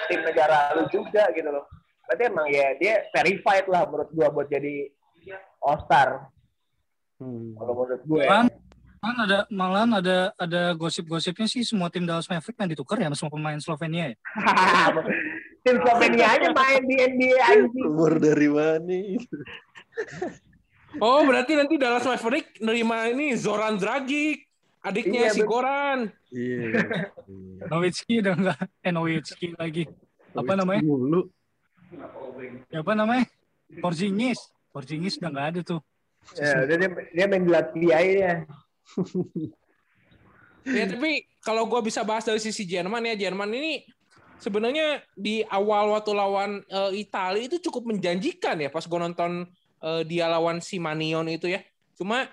tim 0.10 0.22
negara 0.24 0.76
lu 0.78 0.88
juga 0.88 1.28
gitu 1.36 1.50
loh. 1.52 1.66
Berarti 2.08 2.24
emang 2.28 2.48
ya 2.52 2.76
dia 2.80 2.94
verified 3.14 3.66
lah 3.70 3.88
menurut 3.88 4.10
gua 4.12 4.28
buat 4.32 4.48
jadi 4.48 4.90
All 5.62 5.80
Star 5.86 6.32
Hmm. 7.22 7.54
kalau 7.54 7.74
menurut 7.78 8.02
gue. 8.02 8.26
Malahan, 8.26 8.50
malahan 8.98 9.20
ada 9.30 9.40
malahan 9.54 9.92
ada 10.02 10.18
ada 10.42 10.62
gosip-gosipnya 10.74 11.46
sih 11.46 11.62
semua 11.62 11.94
tim 11.94 12.02
Dallas 12.02 12.26
Mavericks 12.26 12.58
yang 12.58 12.72
ditukar 12.74 12.98
ya 12.98 13.14
sama 13.14 13.18
semua 13.22 13.34
pemain 13.38 13.62
Slovenia 13.62 14.04
ya. 14.10 14.16
tim 15.64 15.78
Slovenia 15.86 16.28
aja 16.34 16.50
main 16.50 16.82
di 16.82 16.96
NBA 16.98 17.40
anjing. 17.46 17.86
Umur 17.86 18.18
dari 18.18 18.50
mana 18.50 18.90
itu? 18.90 19.38
Oh, 20.98 21.22
berarti 21.24 21.54
nanti 21.56 21.78
Dallas 21.78 22.04
Maverick 22.04 22.58
nerima 22.58 23.06
ini 23.08 23.38
Zoran 23.38 23.78
Dragic, 23.78 24.44
adiknya 24.82 25.30
Iya, 25.30 25.32
si. 25.34 25.42
Goran. 25.46 26.00
Iya. 26.34 26.68
Nowitzki 27.72 28.14
udah 28.20 28.34
enggak 28.34 28.60
eh 28.82 28.92
Nowitzki 28.92 29.48
lagi. 29.56 29.84
Apa 30.34 30.54
namanya? 30.58 30.82
Mulu. 30.82 31.30
Ya, 32.74 32.82
apa 32.82 32.94
namanya? 32.98 33.26
Porzingis. 33.80 34.52
Porzingis 34.74 35.22
udah 35.22 35.30
enggak 35.30 35.48
ada 35.54 35.60
tuh. 35.62 35.82
Ya, 36.38 36.66
udah 36.66 36.76
dia, 36.78 36.90
dia 37.14 37.26
main 37.30 37.44
di 37.46 37.52
Latvia 37.52 37.98
ya. 38.02 38.34
Ya, 40.62 40.86
tapi 40.86 41.26
kalau 41.42 41.66
gua 41.66 41.82
bisa 41.82 42.06
bahas 42.06 42.22
dari 42.22 42.38
sisi 42.38 42.70
Jerman 42.70 43.02
ya, 43.02 43.18
Jerman 43.18 43.50
ini 43.50 43.82
sebenarnya 44.38 45.02
di 45.18 45.42
awal 45.42 45.90
waktu 45.90 46.14
lawan 46.14 46.62
eh, 46.70 47.02
Italia 47.02 47.50
itu 47.50 47.58
cukup 47.58 47.90
menjanjikan 47.90 48.62
ya 48.62 48.70
pas 48.70 48.86
gua 48.86 49.10
nonton 49.10 49.50
eh, 49.82 50.02
dia 50.06 50.30
lawan 50.30 50.62
si 50.62 50.78
Manion 50.78 51.26
itu 51.34 51.50
ya. 51.50 51.66
Cuma 51.98 52.30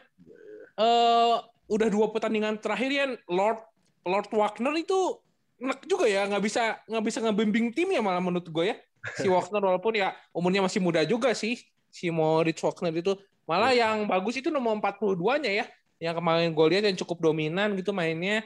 eh 0.77 1.37
udah 1.69 1.89
dua 1.93 2.09
pertandingan 2.11 2.57
terakhir 2.59 2.91
ya 2.91 3.05
Lord 3.29 3.61
Lord 4.09 4.29
Wagner 4.33 4.75
itu 4.81 5.21
enak 5.61 5.85
juga 5.85 6.09
ya 6.09 6.25
nggak 6.25 6.43
bisa 6.43 6.81
nggak 6.89 7.05
bisa 7.05 7.19
ngebimbing 7.21 7.77
tim 7.77 7.93
ya 7.93 8.01
malah 8.01 8.25
menurut 8.25 8.49
gue 8.49 8.65
ya. 8.73 8.77
Si 9.21 9.29
Wagner 9.33 9.61
walaupun 9.61 9.95
ya 9.95 10.17
umurnya 10.33 10.65
masih 10.65 10.81
muda 10.81 11.05
juga 11.05 11.37
sih 11.37 11.61
si 11.93 12.09
Moritz 12.09 12.65
Wagner 12.65 12.97
itu. 12.97 13.15
Malah 13.49 13.73
yang 13.73 14.05
bagus 14.05 14.37
itu 14.37 14.53
nomor 14.53 14.77
42-nya 14.81 15.53
ya 15.65 15.67
yang 15.99 16.15
kemarin 16.17 16.55
gue 16.55 16.67
lihat 16.73 16.85
yang 16.89 16.99
cukup 16.99 17.31
dominan 17.31 17.77
gitu 17.77 17.93
mainnya. 17.93 18.45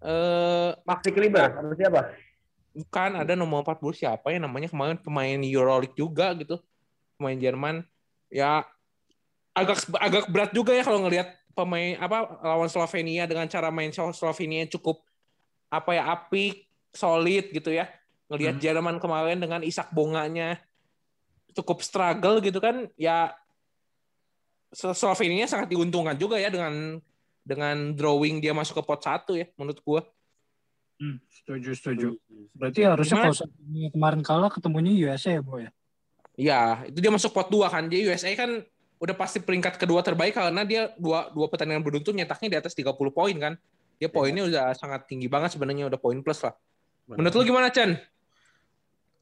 Eh 0.00 0.70
Maxi 0.86 1.10
Kleber 1.12 1.52
siapa? 1.76 2.14
bukan 2.70 3.18
ada 3.18 3.34
nomor 3.34 3.66
40 3.66 3.98
siapa 3.98 4.30
ya 4.30 4.38
namanya 4.38 4.70
kemarin 4.70 4.96
pemain 5.00 5.40
Euroleague 5.42 5.96
juga 5.98 6.32
gitu. 6.38 6.62
Pemain 7.18 7.36
Jerman. 7.36 7.82
Ya 8.30 8.62
agak 9.50 9.90
agak 9.98 10.24
berat 10.30 10.50
juga 10.54 10.70
ya 10.70 10.86
kalau 10.86 11.02
ngelihat 11.02 11.39
pemain 11.60 12.00
apa 12.00 12.40
lawan 12.40 12.72
Slovenia 12.72 13.28
dengan 13.28 13.44
cara 13.46 13.68
main 13.68 13.92
Slovenia 13.92 14.64
yang 14.64 14.72
cukup 14.72 15.04
apa 15.68 15.90
ya 15.92 16.08
apik 16.08 16.64
solid 16.90 17.52
gitu 17.52 17.70
ya 17.70 17.86
ngelihat 18.32 18.56
Hmm. 18.56 18.62
Jerman 18.64 18.96
kemarin 18.96 19.36
dengan 19.36 19.60
Isak 19.60 19.92
Bonganya 19.92 20.56
cukup 21.52 21.84
struggle 21.84 22.40
gitu 22.40 22.58
kan 22.58 22.88
ya 22.96 23.36
Slo- 24.70 24.94
Slovenia 24.94 25.44
sangat 25.44 25.68
diuntungkan 25.68 26.14
juga 26.14 26.38
ya 26.38 26.48
dengan 26.48 26.98
dengan 27.42 27.90
drawing 27.92 28.38
dia 28.38 28.54
masuk 28.54 28.78
ke 28.78 28.84
pot 28.86 29.02
satu 29.02 29.34
ya 29.36 29.44
menurut 29.58 29.80
gua 29.84 30.02
Hmm, 31.00 31.16
setuju, 31.32 31.72
setuju. 31.72 32.08
Berarti 32.52 32.84
harusnya 32.84 33.24
Gimana? 33.24 33.32
kalau 33.32 33.88
kemarin 33.88 34.20
kalah 34.20 34.50
ketemunya 34.52 34.92
USA 35.08 35.32
ya, 35.32 35.40
Boy. 35.40 35.64
ya? 35.64 35.70
Iya, 36.36 36.60
itu 36.92 37.00
dia 37.00 37.08
masuk 37.08 37.32
pot 37.32 37.48
dua 37.48 37.72
kan. 37.72 37.88
Jadi 37.88 38.04
USA 38.04 38.28
kan 38.36 38.60
udah 39.00 39.16
pasti 39.16 39.40
peringkat 39.40 39.80
kedua 39.80 40.04
terbaik 40.04 40.36
karena 40.36 40.60
dia 40.62 40.92
dua 41.00 41.32
dua 41.32 41.48
pertandingan 41.48 41.80
beruntun 41.80 42.12
nyetaknya 42.12 42.48
di 42.52 42.58
atas 42.60 42.76
30 42.76 42.92
poin 43.10 43.32
kan. 43.40 43.56
Dia 43.96 44.08
poinnya 44.12 44.44
udah 44.44 44.72
sangat 44.76 45.08
tinggi 45.08 45.28
banget 45.28 45.56
sebenarnya 45.56 45.88
udah 45.88 46.00
poin 46.00 46.20
plus 46.20 46.40
lah. 46.44 46.52
Menurut 47.08 47.32
lu 47.36 47.42
gimana 47.48 47.72
Chan? 47.72 47.96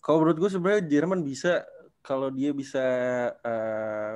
Kalau 0.02 0.22
menurut 0.22 0.38
gue 0.38 0.50
sebenarnya 0.50 0.82
Jerman 0.86 1.22
bisa 1.22 1.62
kalau 2.02 2.30
dia 2.30 2.50
bisa 2.54 2.82
eh, 3.38 4.14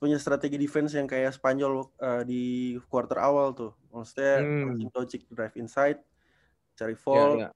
punya 0.00 0.16
strategi 0.20 0.56
defense 0.60 0.96
yang 0.96 1.08
kayak 1.08 1.32
Spanyol 1.36 1.88
eh, 2.00 2.22
di 2.28 2.42
quarter 2.88 3.20
awal 3.20 3.52
tuh. 3.56 3.72
Maksudnya 3.92 4.34
Hmm. 4.44 4.88
Doncic 4.92 5.28
drive 5.32 5.56
inside, 5.56 5.98
cari 6.76 6.94
Ya, 6.96 7.00
fall, 7.00 7.32
ya. 7.40 7.50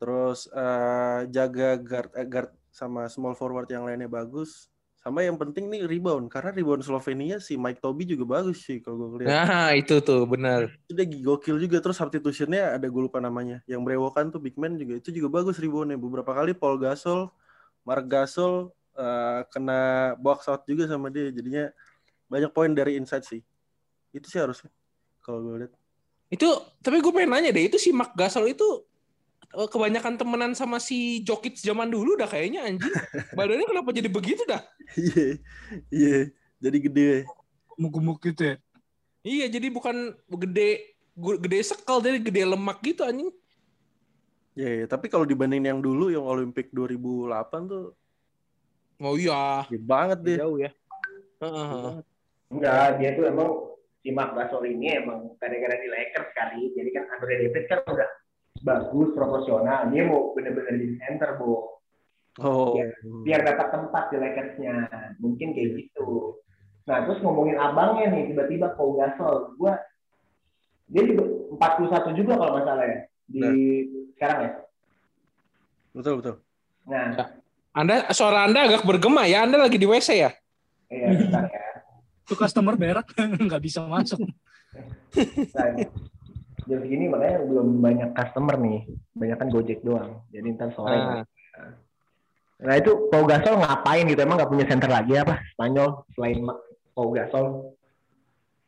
terus 0.00 0.48
eh, 0.52 1.20
jaga 1.32 1.76
guard 1.80 2.10
eh, 2.16 2.26
guard 2.28 2.50
sama 2.72 3.08
small 3.08 3.32
forward 3.36 3.68
yang 3.68 3.84
lainnya 3.88 4.08
bagus. 4.08 4.68
Sama 5.06 5.22
yang 5.22 5.38
penting 5.38 5.70
nih 5.70 5.86
rebound 5.86 6.26
karena 6.26 6.50
rebound 6.50 6.82
Slovenia 6.82 7.38
si 7.38 7.54
Mike 7.54 7.78
Toby 7.78 8.10
juga 8.10 8.26
bagus 8.26 8.66
sih 8.66 8.82
kalau 8.82 9.14
gue 9.14 9.22
lihat. 9.22 9.46
Nah, 9.46 9.70
itu 9.70 10.02
tuh 10.02 10.26
benar. 10.26 10.66
Itu 10.82 10.98
dia 10.98 11.06
gokil 11.06 11.62
juga 11.62 11.78
terus 11.78 11.94
substitutionnya 11.94 12.74
ada 12.74 12.90
gue 12.90 13.02
lupa 13.06 13.22
namanya. 13.22 13.62
Yang 13.70 13.86
berewokan 13.86 14.34
tuh 14.34 14.42
big 14.42 14.58
man 14.58 14.74
juga 14.74 14.98
itu 14.98 15.14
juga 15.14 15.30
bagus 15.30 15.62
reboundnya. 15.62 15.94
Beberapa 15.94 16.34
kali 16.34 16.58
Paul 16.58 16.82
Gasol, 16.82 17.30
Mark 17.86 18.02
Gasol 18.10 18.74
eh, 18.98 19.46
kena 19.54 20.18
box 20.18 20.50
out 20.50 20.66
juga 20.66 20.90
sama 20.90 21.06
dia. 21.06 21.30
Jadinya 21.30 21.70
banyak 22.26 22.50
poin 22.50 22.74
dari 22.74 22.98
inside 22.98 23.22
sih. 23.22 23.46
Itu 24.10 24.26
sih 24.26 24.42
harusnya 24.42 24.74
kalau 25.22 25.38
gue 25.38 25.54
lihat. 25.62 25.72
Itu 26.34 26.50
tapi 26.82 26.98
gue 26.98 27.14
pengen 27.14 27.30
nanya 27.30 27.54
deh, 27.54 27.70
itu 27.70 27.78
si 27.78 27.94
Mark 27.94 28.10
Gasol 28.18 28.50
itu 28.50 28.82
kebanyakan 29.64 30.20
temenan 30.20 30.52
sama 30.52 30.76
si 30.76 31.24
Jokic 31.24 31.56
zaman 31.56 31.88
dulu 31.88 32.20
dah 32.20 32.28
kayaknya 32.28 32.68
anjing. 32.68 32.92
Badannya 33.38 33.64
kenapa 33.64 33.88
jadi 33.96 34.12
begitu 34.12 34.44
dah? 34.44 34.60
Iya, 34.92 35.40
iya. 35.88 36.18
Jadi 36.60 36.78
gede. 36.84 37.10
Gemuk-gemuk 37.72 38.20
gitu 38.20 38.52
ya. 38.52 38.56
Iya, 39.24 39.46
jadi 39.48 39.72
bukan 39.72 40.12
gede 40.44 41.00
gede 41.16 41.58
sekal 41.64 42.04
jadi 42.04 42.20
gede 42.20 42.44
lemak 42.44 42.84
gitu 42.84 43.00
anjing. 43.08 43.32
Iya, 44.56 44.84
iya. 44.84 44.86
tapi 44.88 45.08
kalau 45.08 45.24
dibanding 45.24 45.64
yang 45.64 45.80
dulu 45.80 46.12
yang 46.12 46.24
Olimpik 46.24 46.72
2008 46.72 47.72
tuh 47.72 47.96
Oh 48.96 49.16
iya, 49.20 49.64
gede 49.68 49.84
banget 49.84 50.18
deh. 50.24 50.36
jauh 50.40 50.56
ya. 50.56 50.72
Heeh. 51.44 52.00
Enggak, 52.48 52.88
dia 52.96 53.10
tuh 53.12 53.24
emang 53.28 53.50
si 54.00 54.08
Mark 54.08 54.32
Gasol 54.32 54.72
ini 54.72 54.96
emang 54.96 55.36
gara-gara 55.36 55.76
di 55.76 55.88
Lakers 55.92 56.30
kali. 56.32 56.72
Jadi 56.72 56.88
kan 56.96 57.04
Anthony 57.12 57.34
Davis 57.44 57.66
kan 57.68 57.80
udah 57.84 58.08
bagus, 58.62 59.08
proporsional. 59.12 59.90
Dia 59.90 60.02
mau 60.08 60.32
bener-bener 60.32 60.74
di 60.78 60.96
center, 61.00 61.36
Bu. 61.40 61.76
Oh. 62.40 62.76
Iya. 62.76 62.92
Biar 63.24 63.40
dapat 63.44 63.68
tempat 63.72 64.04
di 64.12 64.16
Lakersnya. 64.20 64.74
Mungkin 65.20 65.56
kayak 65.56 65.70
gitu. 65.80 66.36
Nah, 66.86 67.02
terus 67.08 67.18
ngomongin 67.24 67.58
abangnya 67.58 68.12
nih, 68.14 68.30
tiba-tiba 68.30 68.76
Paul 68.78 69.00
Gasol. 69.00 69.56
Gua, 69.58 69.74
dia 70.86 71.02
juga 71.02 71.24
41 71.58 72.14
juga 72.14 72.32
kalau 72.38 72.52
nggak 72.54 72.66
salah 72.68 72.86
ya. 72.86 73.00
Di 73.26 73.44
sekarang 74.14 74.38
ya. 74.44 74.52
Betul, 75.96 76.14
betul. 76.22 76.34
Nah, 76.86 77.04
Anda 77.74 77.94
suara 78.14 78.46
Anda 78.46 78.70
agak 78.70 78.86
bergema 78.86 79.26
ya. 79.26 79.42
Anda 79.48 79.58
lagi 79.58 79.80
di 79.80 79.88
WC 79.88 80.08
ya? 80.22 80.30
iya, 80.86 81.10
bentar 81.10 81.50
ya. 81.50 81.82
Itu 82.22 82.38
customer 82.38 82.78
berak 82.78 83.10
nggak 83.46 83.62
bisa 83.62 83.82
masuk. 83.82 84.22
Bentar. 85.10 85.90
Jam 86.66 86.78
segini 86.82 87.06
makanya 87.06 87.42
belum 87.46 87.78
banyak 87.78 88.10
customer 88.12 88.54
nih. 88.58 88.80
Banyak 89.14 89.36
kan 89.38 89.48
Gojek 89.48 89.80
doang. 89.82 90.22
Jadi 90.30 90.46
ntar 90.54 90.70
sore. 90.74 90.94
Nah, 90.94 91.24
Nah 92.56 92.72
itu 92.80 93.12
Pau 93.12 93.28
Gasol 93.28 93.60
ngapain 93.60 94.08
gitu? 94.08 94.16
Emang 94.16 94.40
nggak 94.40 94.48
punya 94.48 94.64
center 94.64 94.88
lagi 94.88 95.12
apa? 95.20 95.44
Spanyol 95.52 95.88
selain 96.16 96.40
Pau 96.92 97.08
Gasol? 97.12 97.76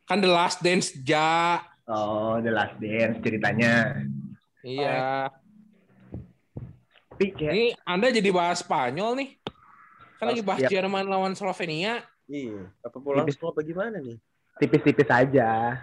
kan 0.08 0.24
The 0.24 0.30
Last 0.32 0.64
Dance 0.64 0.96
Ja. 1.04 1.60
Oh, 1.84 2.40
The 2.40 2.48
Last 2.48 2.80
Dance 2.80 3.20
ceritanya. 3.20 3.92
Iya. 4.64 5.28
Tapi 7.12 7.26
kayak 7.36 7.52
Ini 7.52 7.66
Anda 7.84 8.08
jadi 8.08 8.30
bahas 8.32 8.64
Spanyol 8.64 9.20
nih. 9.20 9.30
Kan 10.16 10.32
lagi 10.32 10.40
bahas 10.40 10.64
Iya. 10.64 10.80
Jerman 10.80 11.04
lawan 11.08 11.36
Slovenia. 11.36 12.00
Iya. 12.24 12.72
Apa 12.80 12.96
pulang 13.00 13.24
Tipis. 13.24 13.36
semua 13.36 13.52
apa 13.52 13.60
gimana 13.64 14.00
nih? 14.00 14.16
tipis-tipis 14.58 15.06
aja. 15.06 15.78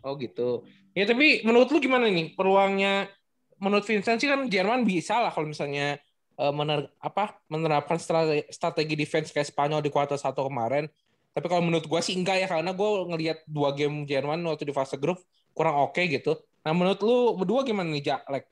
Oh 0.00 0.16
gitu. 0.16 0.64
Ya 0.94 1.04
tapi 1.04 1.42
menurut 1.42 1.68
lu 1.74 1.78
gimana 1.82 2.06
nih 2.06 2.38
peluangnya? 2.38 3.10
Menurut 3.58 3.86
Vincent 3.86 4.18
sih 4.18 4.30
kan 4.30 4.46
Jerman 4.46 4.86
bisa 4.86 5.18
lah 5.18 5.34
kalau 5.34 5.50
misalnya 5.50 5.98
eh, 6.38 6.52
mener 6.54 6.90
apa 7.02 7.38
menerapkan 7.50 7.98
strategi, 7.98 8.46
strategi 8.50 8.94
defense 8.94 9.34
kayak 9.34 9.50
Spanyol 9.50 9.82
di 9.82 9.90
kuarter 9.90 10.18
satu 10.18 10.46
kemarin. 10.46 10.86
Tapi 11.34 11.46
kalau 11.50 11.66
menurut 11.66 11.90
gua 11.90 11.98
sih 11.98 12.14
enggak 12.14 12.42
ya 12.42 12.46
karena 12.46 12.70
gua 12.70 13.10
ngelihat 13.10 13.42
dua 13.50 13.74
game 13.74 14.06
Jerman 14.06 14.38
waktu 14.46 14.70
di 14.70 14.74
fase 14.74 14.94
grup 14.94 15.18
kurang 15.50 15.82
oke 15.82 15.98
gitu. 16.06 16.38
Nah 16.62 16.70
menurut 16.70 17.02
lu 17.02 17.34
berdua 17.38 17.66
gimana 17.66 17.90
nih 17.90 18.02
Jack? 18.02 18.22
Like, 18.30 18.46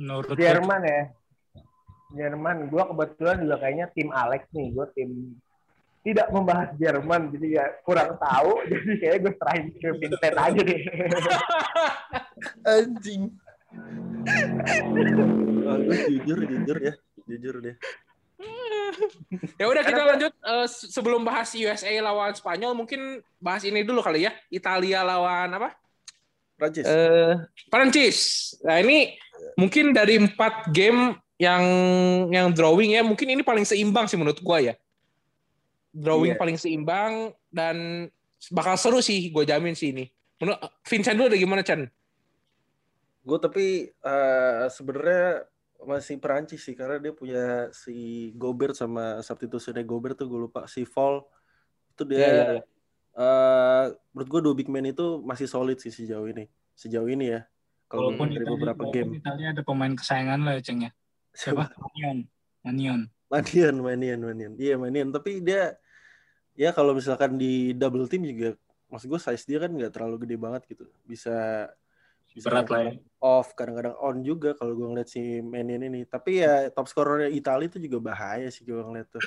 Menurut 0.00 0.32
gue 0.32 0.40
Jerman 0.40 0.80
ya. 0.80 1.02
Jerman, 2.10 2.56
gue 2.72 2.82
kebetulan 2.82 3.36
juga 3.44 3.56
kayaknya 3.62 3.86
tim 3.94 4.08
Alex 4.10 4.42
nih, 4.50 4.74
gue 4.74 4.86
tim 4.98 5.10
tidak 6.00 6.32
membahas 6.32 6.72
Jerman, 6.80 7.28
jadi 7.36 7.48
ya 7.60 7.64
kurang 7.84 8.16
tahu, 8.16 8.62
jadi 8.70 8.92
kayak 8.96 9.16
gue 9.20 9.32
serahin 9.36 9.66
ke 9.76 9.88
Vincent 10.00 10.36
aja 10.36 10.60
deh. 10.60 10.80
Anjing. 12.78 13.22
Oh, 15.68 15.76
gue 15.78 15.96
jujur, 16.08 16.38
jujur 16.42 16.78
ya. 16.80 16.94
Jujur 17.28 17.54
deh. 17.60 17.76
ya 19.60 19.68
udah 19.68 19.82
kita 19.84 20.02
lanjut 20.02 20.32
eh, 20.32 20.66
se- 20.66 20.88
sebelum 20.88 21.20
bahas 21.20 21.52
USA 21.52 21.92
lawan 22.00 22.32
Spanyol 22.32 22.72
mungkin 22.72 23.20
bahas 23.36 23.62
ini 23.68 23.84
dulu 23.84 24.00
kali 24.00 24.24
ya. 24.24 24.32
Italia 24.48 25.04
lawan 25.04 25.52
apa? 25.60 25.76
Prancis. 26.56 26.84
Eh, 26.88 27.34
Prancis. 27.68 28.18
Nah 28.64 28.80
ini 28.80 29.16
mungkin 29.56 29.92
dari 29.92 30.20
empat 30.20 30.72
game 30.72 31.16
yang 31.40 31.64
yang 32.28 32.52
drawing 32.52 32.92
ya, 32.96 33.00
mungkin 33.00 33.32
ini 33.32 33.40
paling 33.40 33.64
seimbang 33.64 34.04
sih 34.08 34.16
menurut 34.20 34.40
gua 34.44 34.60
ya. 34.60 34.74
Drawing 35.90 36.34
Iya. 36.34 36.40
paling 36.40 36.58
seimbang 36.58 37.34
dan 37.50 38.06
bakal 38.54 38.78
seru 38.78 39.02
sih, 39.02 39.30
gue 39.34 39.44
jamin 39.44 39.74
sih 39.74 39.90
ini. 39.90 40.06
Menurut 40.40 40.58
Vincent 40.86 41.16
dulu 41.18 41.26
ada 41.28 41.38
gimana 41.38 41.62
Chan? 41.66 41.84
Gue 43.26 43.38
tapi 43.42 43.90
eh, 43.90 44.62
sebenarnya 44.70 45.44
masih 45.80 46.20
Perancis 46.20 46.60
sih 46.60 46.76
karena 46.76 47.00
dia 47.00 47.12
punya 47.12 47.72
si 47.72 48.30
Gobert 48.36 48.76
sama 48.76 49.24
substitusinya 49.24 49.80
Gobert 49.80 50.20
tuh 50.20 50.28
gue 50.28 50.40
lupa 50.48 50.68
si 50.68 50.84
Fall 50.84 51.24
itu 51.96 52.02
dia 52.04 52.20
iya, 52.20 52.28
iya. 52.28 52.62
eh, 53.16 53.84
menurut 54.12 54.28
gue 54.28 54.40
dua 54.44 54.54
big 54.56 54.68
man 54.68 54.84
itu 54.84 55.24
masih 55.24 55.48
solid 55.48 55.80
sih 55.80 55.88
sejauh 55.88 56.28
ini 56.28 56.44
sejauh 56.76 57.08
ini 57.08 57.32
ya 57.32 57.40
kalau 57.90 58.14
walaupun 58.14 58.28
dari 58.30 58.46
beberapa 58.46 58.82
game 58.94 59.18
Italia 59.18 59.50
ada 59.50 59.62
pemain 59.66 59.90
kesayangan 59.98 60.38
lo 60.46 60.50
ya, 60.54 60.62
Ceng 60.62 60.80
ya. 60.86 60.90
Siapa? 61.34 61.74
Manion. 61.74 62.18
Manion. 62.62 63.00
Manian, 63.30 63.74
Manian, 63.78 64.20
Manian. 64.20 64.52
Iya 64.58 64.74
Manian. 64.74 65.14
Tapi 65.14 65.38
dia 65.38 65.78
ya 66.58 66.74
kalau 66.74 66.92
misalkan 66.92 67.38
di 67.38 67.72
double 67.72 68.10
team 68.10 68.26
juga, 68.26 68.58
maksud 68.90 69.06
gue 69.06 69.20
size 69.22 69.46
dia 69.46 69.58
kan 69.62 69.70
nggak 69.70 69.94
terlalu 69.94 70.26
gede 70.26 70.36
banget 70.36 70.62
gitu. 70.66 70.84
Bisa 71.06 71.70
bisa 72.30 72.46
Berat 72.46 72.70
lah 72.70 72.82
ya. 72.86 72.92
off, 73.18 73.58
kadang-kadang 73.58 73.98
on 73.98 74.22
juga 74.22 74.54
kalau 74.54 74.74
gue 74.74 74.86
ngeliat 74.86 75.08
si 75.10 75.38
Manian 75.42 75.86
ini. 75.86 76.02
Tapi 76.06 76.42
ya 76.42 76.70
top 76.74 76.90
scorernya 76.90 77.30
Italia 77.30 77.70
itu 77.70 77.78
juga 77.78 78.10
bahaya 78.10 78.50
sih 78.50 78.66
gue 78.66 78.78
ngeliat 78.78 79.06
tuh. 79.10 79.22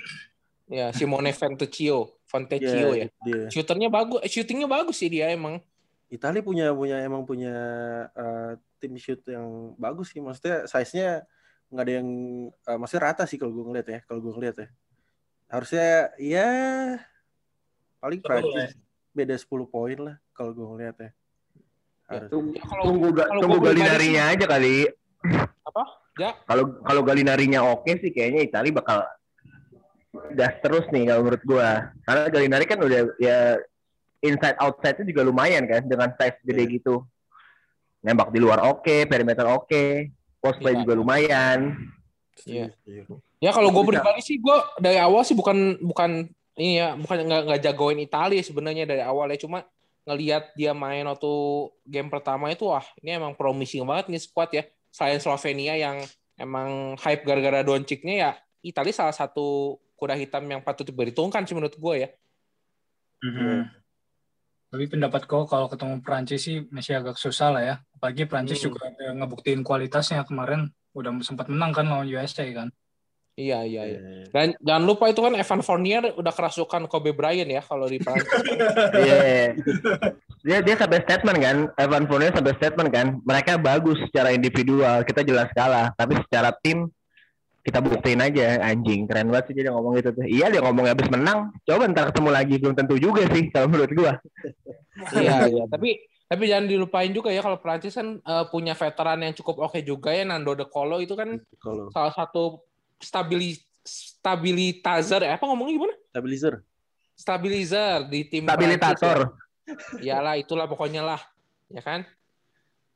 Ya 0.71 0.91
Simone 0.95 1.35
Ventecchio, 1.35 2.19
Ventecchio 2.27 2.95
ya. 2.95 3.07
Dia. 3.23 3.51
Shooternya 3.51 3.91
bagus, 3.91 4.19
eh, 4.23 4.31
shootingnya 4.31 4.67
bagus 4.67 4.95
sih 4.99 5.11
dia 5.11 5.31
emang. 5.31 5.59
Italia 6.07 6.39
punya 6.45 6.71
punya 6.71 7.03
emang 7.03 7.27
punya 7.27 7.55
eh, 8.15 8.51
tim 8.79 8.95
shoot 8.95 9.19
yang 9.27 9.75
bagus 9.75 10.15
sih. 10.15 10.23
Maksudnya 10.23 10.63
size-nya 10.67 11.27
nggak 11.73 11.83
ada 11.83 11.93
yang 11.97 12.09
eh, 12.53 12.77
maksudnya 12.77 13.03
rata 13.09 13.23
sih 13.25 13.41
kalau 13.41 13.51
gue 13.51 13.65
ngeliat 13.65 13.87
ya. 13.89 13.99
Kalau 14.05 14.19
gue 14.21 14.33
ngeliat 14.37 14.55
ya. 14.55 14.67
Harusnya 15.49 15.89
ya 16.21 16.49
paling 17.97 18.21
Betul, 18.21 18.29
Prancis 18.29 18.77
beda 19.11 19.35
10 19.35 19.45
poin 19.65 19.97
lah 19.97 20.15
kalau 20.31 20.51
gue 20.53 20.67
ngeliat 20.69 20.97
ya. 20.97 21.09
Tunggu, 22.29 22.53
Ya, 22.53 22.61
kalau- 22.61 22.83
tunggu, 22.85 23.07
tunggu 23.09 23.57
gua 23.57 23.73
pribadi 23.73 23.81
Galinarinya 23.81 24.23
aja 24.29 24.45
kali. 24.45 24.75
Apa? 25.65 25.83
Ya. 26.13 26.31
Kalau 26.45 26.63
kalau 26.85 27.01
Galinarinya 27.01 27.59
oke 27.65 27.89
sih, 27.97 28.13
kayaknya 28.13 28.45
Itali 28.45 28.69
bakal 28.69 29.01
gas 30.37 30.53
terus 30.61 30.85
nih 30.93 31.09
kalau 31.09 31.25
menurut 31.25 31.41
gua. 31.41 31.89
Karena 32.05 32.29
Galinari 32.29 32.65
kan 32.69 32.77
udah 32.77 33.17
ya 33.17 33.57
inside 34.21 34.61
outside-nya 34.61 35.09
juga 35.09 35.25
lumayan 35.25 35.65
kan 35.65 35.81
dengan 35.83 36.13
size 36.13 36.37
gede 36.45 36.63
Iya. 36.63 36.73
gitu. 36.77 36.95
Nembak 38.05 38.29
di 38.29 38.39
luar 38.43 38.61
oke, 38.67 39.07
perimeter 39.09 39.47
oke, 39.47 39.83
post 40.13 40.22
play 40.43 40.75
Iya. 40.75 40.81
juga 40.83 40.93
lumayan. 40.99 41.59
Iya. 42.43 42.75
Setuju. 42.75 43.23
Ya 43.39 43.51
kalau 43.51 43.71
gue 43.71 43.83
pribadi 43.85 44.19
sih 44.19 44.37
gue 44.39 44.57
dari 44.79 44.99
awal 44.99 45.23
sih 45.23 45.31
bukan 45.31 45.79
bukan 45.79 46.27
ini 46.55 46.79
ya 46.79 46.95
bukan 46.95 47.23
nggak 47.23 47.41
nggak 47.47 47.61
jagoin 47.61 47.99
Italia 47.99 48.39
sebenarnya 48.39 48.83
dari 48.83 49.03
awal 49.03 49.31
ya 49.31 49.39
cuma 49.39 49.63
ngelihat 50.03 50.51
dia 50.53 50.71
main 50.71 51.07
waktu 51.07 51.31
game 51.83 52.07
pertama 52.07 52.51
itu 52.51 52.67
wah 52.67 52.83
ini 52.99 53.15
emang 53.15 53.35
promising 53.35 53.83
banget 53.83 54.11
nih 54.11 54.19
squad 54.19 54.51
ya 54.51 54.63
selain 54.91 55.19
Slovenia 55.19 55.75
yang 55.75 56.03
emang 56.35 56.95
hype 56.99 57.23
gara-gara 57.23 57.63
Doncicnya 57.63 58.15
ya 58.15 58.31
Italia 58.59 58.91
salah 58.91 59.15
satu 59.15 59.75
kuda 59.95 60.15
hitam 60.15 60.43
yang 60.43 60.59
patut 60.59 60.83
diperhitungkan 60.83 61.43
sih 61.43 61.55
menurut 61.55 61.75
gue 61.75 61.95
ya 62.03 62.09
Mhm. 63.23 63.63
Tapi 64.67 64.85
pendapat 64.89 65.23
kau 65.23 65.47
kalau 65.47 65.69
ketemu 65.69 66.03
Prancis 66.03 66.43
sih 66.43 66.65
masih 66.67 66.99
agak 66.99 67.15
susah 67.15 67.55
lah 67.55 67.63
ya. 67.63 67.75
Apalagi 68.03 68.27
Prancis 68.27 68.59
Hmm. 68.59 68.67
juga 68.67 68.91
ada 68.91 69.15
ngebuktiin 69.15 69.63
kualitasnya 69.63 70.27
kemarin 70.27 70.67
udah 70.91 71.23
sempat 71.23 71.47
menang 71.47 71.71
kan 71.71 71.87
lawan 71.87 72.03
USA 72.05 72.43
kan. 72.51 72.67
iya 73.33 73.63
iya 73.63 73.81
iya 73.87 73.97
Iya. 73.97 74.25
dan 74.29 74.47
jangan 74.61 74.83
lupa 74.83 75.07
itu 75.07 75.17
kan 75.17 75.33
Evan 75.33 75.63
Fournier 75.63 76.13
udah 76.13 76.29
kerasukan 76.29 76.85
Kobe 76.85 77.15
Bryant 77.15 77.47
ya 77.47 77.63
kalau 77.63 77.87
di 77.87 77.97
Prancis 77.97 78.27
Iya. 78.99 79.55
dia 80.43 80.57
dia 80.59 80.75
sampai 80.75 80.99
statement 80.99 81.39
kan, 81.39 81.57
Evan 81.75 82.05
Fournier 82.05 82.29
sampai 82.29 82.53
statement 82.53 82.89
kan, 82.91 83.07
mereka 83.23 83.55
bagus 83.55 83.97
secara 84.03 84.29
individual, 84.29 85.01
kita 85.01 85.23
jelas 85.23 85.47
kalah, 85.49 85.95
tapi 85.95 86.19
secara 86.19 86.51
tim 86.53 86.91
kita 87.63 87.79
buktiin 87.79 88.19
aja 88.19 88.59
anjing 88.61 89.07
keren 89.07 89.31
banget 89.31 89.47
sih 89.47 89.55
dia 89.57 89.71
ngomong 89.71 89.95
gitu 89.95 90.11
tuh 90.11 90.27
iya 90.27 90.51
dia 90.51 90.59
ngomong 90.59 90.83
habis 90.83 91.07
menang 91.07 91.47
coba 91.63 91.87
ntar 91.87 92.11
ketemu 92.11 92.29
lagi 92.29 92.55
belum 92.59 92.75
tentu 92.75 92.99
juga 92.99 93.23
sih 93.31 93.47
kalau 93.47 93.71
menurut 93.71 93.87
gua 93.95 94.19
iya 95.15 95.47
iya 95.47 95.63
tapi 95.65 95.95
tapi 96.33 96.49
jangan 96.49 96.65
dilupain 96.65 97.13
juga 97.13 97.29
ya 97.29 97.45
kalau 97.45 97.61
Prancis 97.61 97.93
kan 97.93 98.17
eh, 98.17 98.45
punya 98.49 98.73
veteran 98.73 99.21
yang 99.21 99.37
cukup 99.37 99.69
oke 99.69 99.77
juga 99.85 100.09
ya 100.09 100.25
Nando 100.25 100.57
De 100.57 100.65
Colo 100.65 100.97
itu 100.97 101.13
kan 101.13 101.37
Kalau 101.61 101.93
salah 101.93 102.09
satu 102.09 102.65
stabili 102.97 103.53
stabilizer 103.85 105.21
eh, 105.29 105.37
apa 105.37 105.45
ngomongnya 105.45 105.73
gimana? 105.77 105.95
Stabilizer. 106.09 106.53
stabilizer 107.13 108.09
di 108.09 108.25
tim 108.25 108.49
stabilitator. 108.49 109.37
Ya. 110.01 110.17
iyalah 110.17 110.41
itulah 110.41 110.65
pokoknya 110.65 111.05
lah 111.05 111.21
ya 111.69 111.85
kan? 111.85 112.01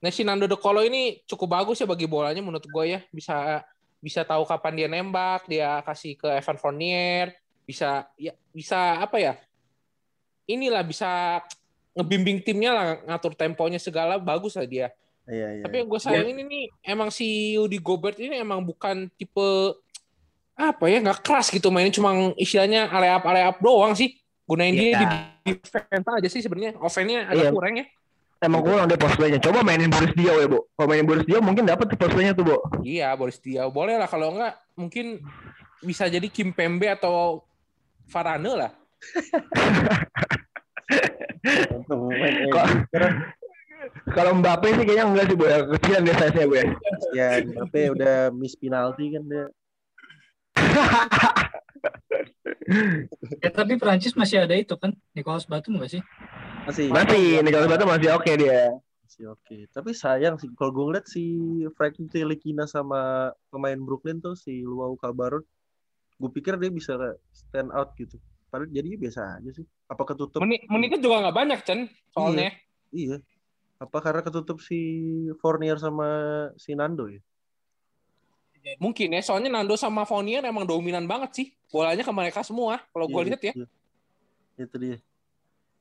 Nah 0.01 0.09
si 0.09 0.25
Nando 0.25 0.49
De 0.49 0.57
Colo 0.57 0.81
ini 0.81 1.21
cukup 1.29 1.61
bagus 1.61 1.77
ya 1.77 1.85
bagi 1.85 2.09
bolanya 2.09 2.41
menurut 2.41 2.65
gue 2.65 2.85
ya. 2.89 3.05
Bisa 3.13 3.61
bisa 4.01 4.25
tahu 4.25 4.49
kapan 4.49 4.73
dia 4.73 4.87
nembak 4.89 5.45
dia 5.45 5.85
kasih 5.85 6.17
ke 6.17 6.25
Evan 6.41 6.57
Fournier 6.57 7.37
bisa 7.69 8.09
ya 8.17 8.33
bisa 8.49 8.97
apa 8.97 9.21
ya? 9.21 9.37
Inilah 10.49 10.81
bisa 10.81 11.45
ngebimbing 11.97 12.39
timnya 12.45 12.71
lah 12.71 12.85
ngatur 13.09 13.33
temponya 13.33 13.81
segala 13.81 14.21
bagus 14.21 14.53
lah 14.55 14.69
dia. 14.69 14.87
Iya, 15.27 15.59
iya. 15.59 15.63
tapi 15.67 15.83
yang 15.83 15.87
gue 15.91 15.99
sayangin 15.99 16.37
ini 16.39 16.71
emang 16.87 17.11
si 17.11 17.59
Rudy 17.59 17.83
Gobert 17.83 18.15
ini 18.15 18.39
emang 18.39 18.63
bukan 18.63 19.11
tipe 19.19 19.75
apa 20.55 20.87
ya 20.87 21.03
nggak 21.03 21.19
keras 21.19 21.51
gitu 21.51 21.67
mainnya 21.67 21.91
cuma 21.91 22.31
istilahnya 22.39 22.87
area 22.87 23.19
up 23.19 23.27
area 23.27 23.51
up 23.51 23.57
doang 23.59 23.91
sih. 23.91 24.15
Gunain 24.47 24.71
dia 24.71 24.95
Iya. 24.95 24.99
di 25.43 25.51
defense 25.59 26.07
aja 26.07 26.29
sih 26.31 26.39
sebenarnya 26.39 26.79
offense-nya 26.79 27.27
agak 27.27 27.43
Iya. 27.43 27.51
kurang 27.51 27.73
ya. 27.75 27.85
Emang 28.39 28.61
kurang 28.63 28.85
deh 28.87 28.95
post 28.95 29.19
play-nya. 29.19 29.43
Coba 29.43 29.59
mainin 29.65 29.91
Boris 29.91 30.13
Dio 30.15 30.31
ya 30.39 30.47
bu. 30.47 30.63
Kalau 30.77 30.87
mainin 30.87 31.03
Boris 31.03 31.25
Dio 31.27 31.43
mungkin 31.43 31.67
dapat 31.67 31.91
post 31.99 32.13
play-nya 32.15 32.31
tuh 32.31 32.47
bu. 32.47 32.57
Iya 32.87 33.11
Boris 33.19 33.43
Diaw. 33.43 33.67
Boleh 33.67 33.99
lah 33.99 34.07
kalau 34.07 34.31
enggak 34.31 34.55
mungkin 34.79 35.19
bisa 35.83 36.07
jadi 36.07 36.25
Kim 36.31 36.55
Pembe 36.55 36.87
atau 36.87 37.43
Varane 38.07 38.51
lah 38.55 38.71
Kalau 44.11 44.31
Mbappe 44.39 44.67
sih 44.73 44.83
kayaknya 44.83 45.05
enggak 45.07 45.25
sih 45.29 45.35
bu 45.37 45.45
ya 45.47 45.57
kecilan 45.63 46.01
dia 46.03 46.15
size-nya 46.17 46.45
bu 46.49 46.55
ya 46.55 46.65
ya 47.13 47.27
Mbappe 47.45 47.81
udah 47.93 48.15
miss 48.33 48.57
penalti 48.57 49.05
kan 49.13 49.23
dia. 49.27 49.45
Ya 53.39 53.49
tapi 53.57 53.79
Prancis 53.79 54.17
masih 54.17 54.43
ada 54.43 54.55
itu 54.57 54.75
kan 54.75 54.91
Nicolas 55.15 55.47
Batum 55.47 55.79
nggak 55.79 55.91
sih? 55.97 56.01
Masih. 56.67 56.91
masih 56.91 57.39
Nicolas 57.45 57.69
Batum 57.69 57.87
masih 57.87 58.11
oke 58.11 58.27
dia 58.35 58.75
Masih 59.07 59.31
oke. 59.31 59.57
Tapi 59.71 59.91
sayang 59.95 60.35
sih 60.35 60.51
kalau 60.59 60.75
gue 60.75 60.83
ngeliat 60.91 61.07
si 61.07 61.23
Frank 61.79 61.95
Tilikina 62.11 62.67
sama 62.67 63.31
pemain 63.47 63.79
Brooklyn 63.79 64.19
tuh 64.19 64.35
si 64.35 64.67
Luau 64.67 64.99
Kabarot, 64.99 65.47
gue 66.19 66.29
pikir 66.35 66.59
dia 66.59 66.67
bisa 66.67 66.99
stand 67.31 67.71
out 67.71 67.95
gitu. 67.95 68.19
Padahal 68.51 68.67
jadinya 68.75 68.99
biasa 68.99 69.39
aja 69.39 69.51
sih. 69.55 69.65
Apa 69.87 70.03
ketutup? 70.03 70.39
Menit 70.43 70.67
menitnya 70.67 70.99
juga 70.99 71.23
nggak 71.23 71.35
banyak, 71.35 71.59
Chen. 71.63 71.79
Soalnya. 72.11 72.51
Iya. 72.91 73.23
Apa 73.77 74.01
karena 74.03 74.21
ketutup 74.25 74.59
si 74.59 74.79
Fournier 75.39 75.77
sama 75.79 76.07
si 76.59 76.75
Nando 76.75 77.07
ya? 77.07 77.21
Mungkin 78.83 79.15
ya, 79.15 79.23
soalnya 79.23 79.47
Nando 79.47 79.79
sama 79.79 80.03
Fournier 80.03 80.43
emang 80.43 80.67
dominan 80.67 81.07
banget 81.07 81.31
sih. 81.31 81.47
Bolanya 81.71 82.03
ke 82.03 82.11
mereka 82.11 82.43
semua, 82.43 82.83
kalau 82.91 83.07
gue 83.07 83.21
Iya, 83.23 83.27
lihat 83.31 83.41
ya. 83.43 83.53
iya. 83.55 83.67
Itu 84.59 84.75
dia. 84.75 84.97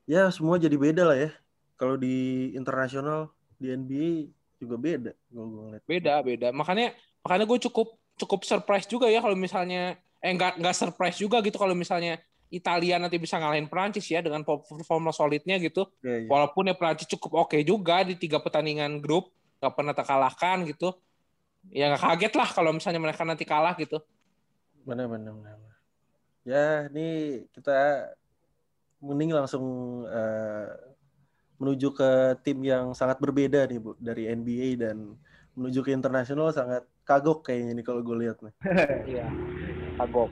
Ya 0.07 0.23
semua 0.31 0.55
jadi 0.55 0.79
beda 0.79 1.03
lah 1.03 1.19
ya. 1.19 1.31
Kalau 1.75 1.99
di 1.99 2.51
internasional 2.55 3.35
di 3.59 3.75
NBA 3.75 4.31
juga 4.63 4.77
beda. 4.79 5.13
Kalau 5.19 5.47
gue 5.51 5.63
ngeliat. 5.67 5.83
Beda, 5.83 6.15
beda. 6.23 6.49
Makanya 6.55 6.95
makanya 7.27 7.45
gue 7.51 7.59
cukup 7.67 7.99
cukup 8.17 8.41
surprise 8.47 8.87
juga 8.87 9.11
ya 9.11 9.19
kalau 9.19 9.35
misalnya 9.35 9.99
eh 10.23 10.33
nggak 10.33 10.63
nggak 10.63 10.77
surprise 10.79 11.19
juga 11.21 11.43
gitu 11.43 11.59
kalau 11.59 11.75
misalnya 11.77 12.23
Italia 12.51 13.03
nanti 13.03 13.19
bisa 13.19 13.43
ngalahin 13.43 13.67
Prancis 13.67 14.07
ya 14.07 14.23
dengan 14.23 14.47
performa 14.47 15.11
solidnya 15.11 15.59
gitu. 15.59 15.91
Iya, 16.03 16.27
iya. 16.27 16.29
Walaupun 16.31 16.71
ya 16.71 16.75
Prancis 16.79 17.11
cukup 17.11 17.47
oke 17.47 17.59
juga 17.67 18.07
di 18.07 18.15
tiga 18.15 18.39
pertandingan 18.39 19.03
grup, 19.03 19.35
nggak 19.59 19.75
pernah 19.75 19.95
terkalahkan 19.95 20.63
gitu. 20.71 20.95
Ya 21.75 21.91
nggak 21.91 22.03
kaget 22.03 22.33
lah 22.39 22.49
kalau 22.55 22.71
misalnya 22.71 23.03
mereka 23.03 23.27
nanti 23.27 23.43
kalah 23.43 23.75
gitu. 23.75 23.99
Benar, 24.87 25.11
benar, 25.11 25.35
benar. 25.35 25.59
Ya, 26.47 26.87
ini 26.87 27.43
kita 27.51 28.15
mending 29.03 29.35
langsung 29.35 29.67
eh, 30.07 30.71
menuju 31.59 31.91
ke 31.91 32.39
tim 32.47 32.63
yang 32.63 32.95
sangat 32.95 33.19
berbeda 33.19 33.67
nih, 33.67 33.83
Bu, 33.83 33.99
dari 33.99 34.31
NBA 34.31 34.79
dan 34.79 35.19
menuju 35.59 35.83
ke 35.83 35.91
internasional 35.91 36.55
sangat 36.55 36.87
kagok 37.03 37.51
kayaknya 37.51 37.83
nih 37.83 37.85
kalau 37.85 38.01
gue 38.07 38.17
lihat 38.23 38.39
nih. 38.39 38.55
Iya. 39.19 39.27
Kagok. 39.99 40.31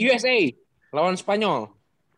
USA 0.00 0.38
lawan 0.90 1.14
Spanyol. 1.14 1.70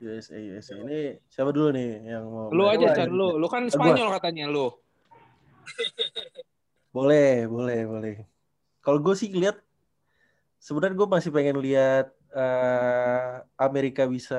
USA, 0.03 0.35
USA. 0.35 0.75
Ini 0.83 1.23
siapa 1.31 1.55
dulu 1.55 1.71
nih 1.71 1.91
yang 2.11 2.27
mau? 2.27 2.51
Lu 2.51 2.67
aja 2.67 2.91
Chan, 2.97 3.09
lu. 3.09 3.39
Lu 3.39 3.47
kan. 3.47 3.71
Spanyol 3.71 4.11
katanya 4.19 4.51
lu. 4.51 4.69
Boleh, 6.93 7.49
boleh, 7.49 7.89
boleh. 7.89 8.17
Kalau 8.85 9.01
gue 9.01 9.17
sih 9.17 9.33
lihat, 9.33 9.57
sebenarnya 10.61 10.93
gue 10.93 11.09
masih 11.09 11.33
pengen 11.33 11.57
lihat 11.57 12.13
eh, 12.37 13.41
Amerika 13.57 14.05
bisa 14.05 14.37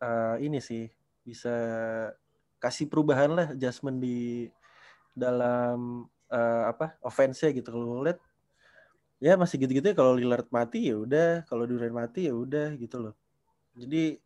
eh, 0.00 0.36
ini 0.40 0.56
sih, 0.64 0.88
bisa 1.20 1.52
kasih 2.64 2.88
perubahan 2.88 3.36
lah, 3.36 3.46
adjustment 3.52 4.00
di 4.00 4.48
dalam 5.12 6.08
eh, 6.32 6.64
apa 6.64 6.96
offense-nya 7.04 7.52
gitu. 7.52 7.76
Kalau 7.76 8.08
lihat, 8.08 8.24
ya 9.20 9.36
masih 9.36 9.60
gitu-gitu. 9.60 9.92
ya. 9.92 9.96
Kalau 10.00 10.16
Lillard 10.16 10.48
mati 10.48 10.88
ya 10.88 10.96
udah, 10.96 11.44
kalau 11.44 11.68
Durant 11.68 11.92
mati 11.92 12.24
ya 12.24 12.32
udah 12.32 12.72
gitu 12.80 13.04
loh. 13.04 13.14
Jadi 13.76 14.18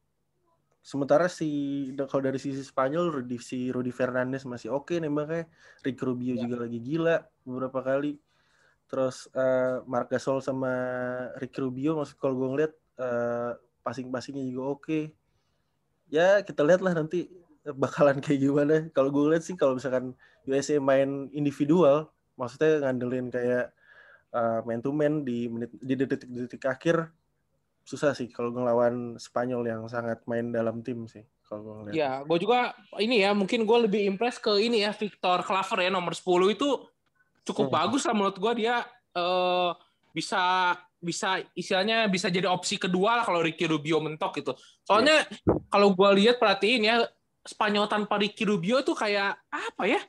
sementara 0.84 1.32
si 1.32 1.48
kalau 1.96 2.28
dari 2.28 2.36
sisi 2.36 2.60
Spanyol 2.60 3.24
si 3.40 3.72
Rudy 3.72 3.88
Fernandes 3.88 4.44
masih 4.44 4.68
oke 4.68 5.00
nembaknya 5.00 5.48
Rick 5.80 5.96
Rubio 6.04 6.36
juga 6.36 6.68
lagi 6.68 6.78
gila 6.80 7.24
beberapa 7.48 7.80
kali. 7.80 8.20
Terus 8.84 9.32
eh, 9.32 9.80
Marc 9.88 10.12
Gasol 10.12 10.44
sama 10.44 10.72
Rick 11.40 11.56
Rubio 11.56 11.96
maksud 11.96 12.20
kalau 12.20 12.36
gue 12.36 12.48
ngeliat 12.52 12.72
eh, 13.00 13.52
passing-passingnya 13.80 14.44
juga 14.44 14.64
oke. 14.76 15.00
Ya 16.12 16.44
kita 16.44 16.60
lihat 16.60 16.84
lah 16.84 16.92
nanti 16.92 17.32
bakalan 17.64 18.20
kayak 18.20 18.40
gimana. 18.44 18.76
Kalau 18.92 19.08
gue 19.08 19.24
lihat 19.32 19.44
sih 19.44 19.56
kalau 19.56 19.80
misalkan 19.80 20.12
USA 20.44 20.76
main 20.76 21.32
individual 21.32 22.12
maksudnya 22.36 22.84
ngandelin 22.84 23.32
kayak 23.32 23.72
eh, 24.36 24.60
man 24.68 24.84
to 24.84 24.92
man 24.92 25.24
di 25.24 25.48
menit 25.48 25.72
di 25.80 25.94
detik-detik 25.96 26.60
akhir 26.68 27.08
susah 27.84 28.16
sih 28.16 28.32
kalau 28.32 28.50
ngelawan 28.50 29.20
Spanyol 29.20 29.62
yang 29.68 29.82
sangat 29.92 30.24
main 30.24 30.48
dalam 30.48 30.80
tim 30.80 31.04
sih 31.04 31.22
kalau 31.44 31.60
gue 31.60 31.74
ngeliat. 31.76 31.94
Ya, 31.94 32.10
gue 32.24 32.38
juga 32.40 32.72
ini 32.96 33.20
ya, 33.20 33.36
mungkin 33.36 33.68
gue 33.68 33.78
lebih 33.84 34.08
impress 34.08 34.40
ke 34.40 34.56
ini 34.56 34.80
ya, 34.80 34.96
Victor 34.96 35.44
Claver 35.44 35.84
ya, 35.84 35.90
nomor 35.92 36.16
10 36.16 36.56
itu 36.56 36.68
cukup 37.44 37.68
Hmm. 37.68 37.76
bagus 37.76 38.02
lah 38.08 38.16
menurut 38.16 38.40
gue 38.40 38.52
dia 38.64 38.80
eh, 39.14 39.70
bisa 40.16 40.74
bisa 40.98 41.44
istilahnya 41.52 42.08
bisa 42.08 42.32
jadi 42.32 42.48
opsi 42.48 42.80
kedua 42.80 43.20
lah 43.20 43.24
kalau 43.28 43.44
Ricky 43.44 43.68
Rubio 43.68 44.00
mentok 44.00 44.40
gitu. 44.40 44.56
Soalnya 44.88 45.28
kalau 45.68 45.92
gue 45.92 46.10
lihat 46.24 46.40
perhatiin 46.40 46.88
ya 46.88 47.04
Spanyol 47.44 47.84
tanpa 47.92 48.16
Ricky 48.16 48.48
Rubio 48.48 48.80
tuh 48.80 48.96
kayak 48.96 49.36
apa 49.52 49.84
ya? 49.84 50.00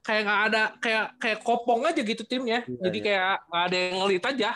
Kayak 0.00 0.22
nggak 0.24 0.40
ada 0.48 0.62
kayak 0.80 1.04
kayak 1.20 1.38
kopong 1.44 1.84
aja 1.84 2.00
gitu 2.00 2.24
timnya. 2.24 2.64
Iya, 2.64 2.80
Jadi 2.88 2.98
iya. 2.98 3.04
kayak 3.04 3.34
nggak 3.52 3.62
ada 3.68 3.76
yang 3.76 3.94
ngelit 4.00 4.24
aja. 4.24 4.50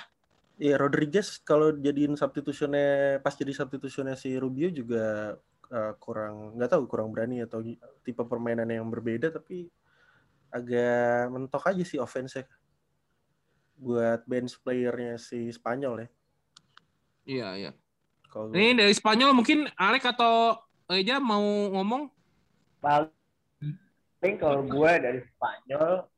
Iya 0.60 0.76
Rodriguez 0.76 1.40
kalau 1.40 1.72
jadiin 1.72 2.20
substitutionnya 2.20 3.16
pas 3.24 3.32
jadi 3.32 3.56
substitutionnya 3.56 4.12
si 4.12 4.36
Rubio 4.36 4.68
juga 4.68 5.32
eh, 5.72 5.92
kurang 5.96 6.60
nggak 6.60 6.76
tahu 6.76 6.84
kurang 6.84 7.16
berani 7.16 7.40
atau 7.40 7.64
tipe 8.04 8.20
permainan 8.28 8.68
yang 8.68 8.84
berbeda 8.92 9.32
tapi 9.32 9.72
agak 10.52 11.32
mentok 11.32 11.64
aja 11.64 11.80
sih 11.80 11.96
offense 11.96 12.44
buat 13.80 14.20
bench 14.28 14.60
playernya 14.60 15.16
si 15.16 15.48
Spanyol 15.48 16.04
ya. 16.04 16.08
Iya 17.24 17.48
iya. 17.56 17.70
Kalau 18.28 18.52
Ini 18.52 18.76
dari 18.84 18.92
Spanyol 18.92 19.32
mungkin 19.32 19.64
Alek 19.80 20.12
atau 20.12 20.60
Eja 20.90 21.22
mau 21.22 21.40
ngomong? 21.72 22.12
paling 22.80 24.36
kalau 24.40 24.64
gue 24.64 24.92
dari 24.98 25.20
Spanyol 25.24 26.09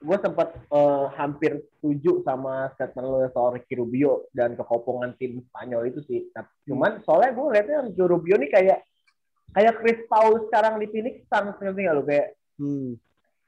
gue 0.00 0.16
sempat 0.24 0.56
eh, 0.56 1.04
hampir 1.20 1.60
setuju 1.76 2.24
sama 2.24 2.72
statement 2.72 3.04
lo 3.04 3.20
soal 3.36 3.60
Ricky 3.60 3.76
Rubio 3.76 4.32
dan 4.32 4.56
kekopongan 4.56 5.12
tim 5.20 5.44
Spanyol 5.52 5.92
itu 5.92 6.00
sih. 6.08 6.20
Tapi 6.32 6.48
cuman 6.72 7.04
soalnya 7.04 7.36
gue 7.36 7.46
liatnya 7.52 7.78
Ricky 7.84 8.02
Rubio 8.08 8.34
nih 8.40 8.50
kayak 8.50 8.78
kayak 9.52 9.74
Chris 9.84 10.00
Paul 10.08 10.48
sekarang 10.48 10.80
di 10.80 10.86
Phoenix 10.88 11.28
Suns 11.28 11.56
ngerti 11.60 11.80
nggak 11.84 11.96
lo? 12.00 12.02
Kayak 12.08 12.26
hmm, 12.56 12.88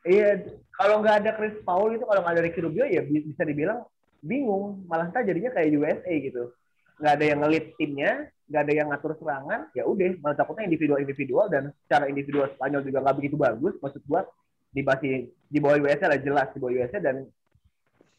iya 0.05 0.29
kalau 0.77 1.01
nggak 1.01 1.17
ada 1.25 1.31
Chris 1.41 1.57
Paul 1.65 1.97
itu 1.97 2.05
kalau 2.05 2.21
nggak 2.21 2.35
ada 2.37 2.45
Ricky 2.45 2.61
Rubio 2.61 2.85
ya 2.85 3.01
bi- 3.01 3.25
bisa 3.25 3.43
dibilang 3.49 3.88
bingung. 4.21 4.85
Malah 4.85 5.09
ntar 5.09 5.25
jadinya 5.25 5.57
kayak 5.57 5.73
USA 5.73 6.12
gitu. 6.12 6.53
Nggak 7.01 7.12
ada 7.17 7.25
yang 7.25 7.38
ngelit 7.41 7.67
timnya 7.81 8.12
nggak 8.53 8.62
ada 8.69 8.73
yang 8.77 8.88
ngatur 8.93 9.17
serangan 9.17 9.73
ya 9.73 9.88
udah. 9.88 10.21
Malah 10.21 10.37
takutnya 10.37 10.69
individual 10.69 11.01
individual 11.01 11.49
dan 11.49 11.73
secara 11.88 12.12
individual 12.12 12.53
Spanyol 12.53 12.85
juga 12.85 12.99
nggak 13.01 13.17
begitu 13.17 13.37
bagus 13.41 13.73
maksud 13.81 14.05
gua 14.05 14.29
di 14.73 14.81
basi 14.81 15.29
di 15.29 15.59
bawah 15.61 15.85
USA 15.85 16.09
lah 16.09 16.19
jelas 16.19 16.49
di 16.57 16.59
bawah 16.59 16.73
USA 16.73 16.99
dan 16.99 17.29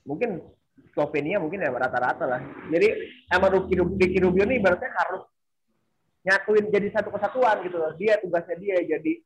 mungkin 0.06 0.38
Slovenia 0.94 1.42
mungkin 1.42 1.66
ya 1.66 1.74
rata-rata 1.74 2.26
lah. 2.30 2.42
Jadi 2.70 2.88
emang 3.34 3.50
Rubio, 3.50 3.90
Ricky 3.98 4.22
Rubio 4.22 4.46
nih 4.46 4.62
ibaratnya 4.62 4.94
harus 4.94 5.26
nyatuin 6.24 6.70
jadi 6.70 6.88
satu 6.94 7.10
kesatuan 7.10 7.66
gitu 7.66 7.82
loh. 7.82 7.92
Dia 7.98 8.22
tugasnya 8.22 8.58
dia 8.62 8.78
jadi 8.86 9.18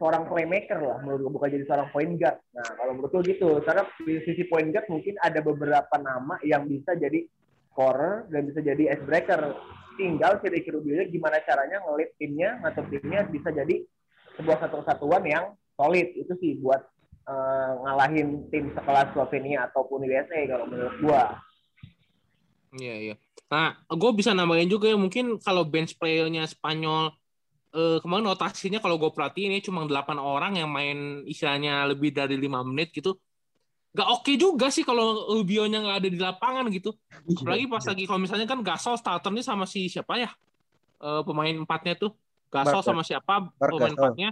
seorang 0.00 0.32
playmaker 0.32 0.80
lah 0.80 0.98
menurut 1.04 1.28
gue 1.28 1.32
bukan 1.36 1.48
jadi 1.52 1.64
seorang 1.68 1.88
point 1.92 2.16
guard. 2.16 2.40
Nah 2.56 2.68
kalau 2.72 2.92
menurut 2.96 3.12
gue 3.20 3.36
gitu. 3.36 3.60
Karena 3.60 3.84
di 4.00 4.14
sisi 4.24 4.48
point 4.48 4.72
guard 4.72 4.88
mungkin 4.88 5.20
ada 5.20 5.44
beberapa 5.44 5.94
nama 6.00 6.40
yang 6.40 6.64
bisa 6.64 6.96
jadi 6.96 7.20
scorer 7.68 8.24
dan 8.32 8.48
bisa 8.48 8.60
jadi 8.64 8.96
icebreaker. 8.96 9.40
Tinggal 10.00 10.40
si 10.40 10.48
Ricky 10.48 10.72
Rubio 10.72 11.04
gimana 11.12 11.44
caranya 11.44 11.84
ngelit 11.84 12.16
timnya 12.16 12.56
ngatur 12.64 12.88
timnya 12.88 13.28
bisa 13.28 13.52
jadi 13.52 13.84
sebuah 14.40 14.56
satu 14.64 14.80
kesatuan 14.80 15.20
yang 15.28 15.52
solid 15.80 16.08
itu 16.12 16.32
sih 16.36 16.60
buat 16.60 16.84
eh, 17.24 17.72
ngalahin 17.80 18.44
tim 18.52 18.68
sekelas 18.76 19.16
Slovenia 19.16 19.72
ataupun 19.72 20.04
USA 20.04 20.44
kalau 20.44 20.68
menurut 20.68 20.96
gua 21.00 21.40
Iya 22.70 22.94
iya. 23.02 23.14
Nah, 23.50 23.74
gue 23.90 24.10
bisa 24.14 24.30
nambahin 24.30 24.70
juga 24.70 24.86
ya 24.86 24.94
mungkin 24.94 25.42
kalau 25.42 25.66
bench 25.66 25.98
player-nya 25.98 26.46
Spanyol 26.46 27.10
eh, 27.74 27.98
kemarin 27.98 28.30
rotasinya 28.30 28.78
kalau 28.78 28.94
gue 28.94 29.10
perhatiin 29.10 29.50
ini 29.50 29.62
cuma 29.62 29.82
8 29.82 30.18
orang 30.22 30.54
yang 30.54 30.70
main 30.70 31.26
istilahnya 31.26 31.86
lebih 31.90 32.14
dari 32.14 32.38
lima 32.38 32.62
menit 32.62 32.94
gitu. 32.94 33.18
Gak 33.90 34.06
oke 34.06 34.38
juga 34.38 34.70
sih 34.70 34.86
kalau 34.86 35.34
Rubio-nya 35.34 35.82
nggak 35.82 35.98
ada 35.98 36.08
di 36.14 36.18
lapangan 36.22 36.70
gitu. 36.70 36.94
Apalagi 37.10 37.66
pas 37.66 37.82
lagi 37.82 38.06
kalau 38.06 38.22
misalnya 38.22 38.46
kan 38.46 38.62
Gasol 38.62 38.94
starternya 38.94 39.42
sama 39.42 39.66
si 39.66 39.90
siapa 39.90 40.14
ya? 40.14 40.30
Eh, 41.02 41.22
pemain 41.26 41.50
empatnya 41.50 41.98
tuh. 41.98 42.14
Gasol 42.54 42.82
Mark, 42.82 42.86
sama 42.86 43.02
siapa 43.02 43.50
pemain 43.58 43.90
Gasol. 43.90 43.98
empatnya? 43.98 44.30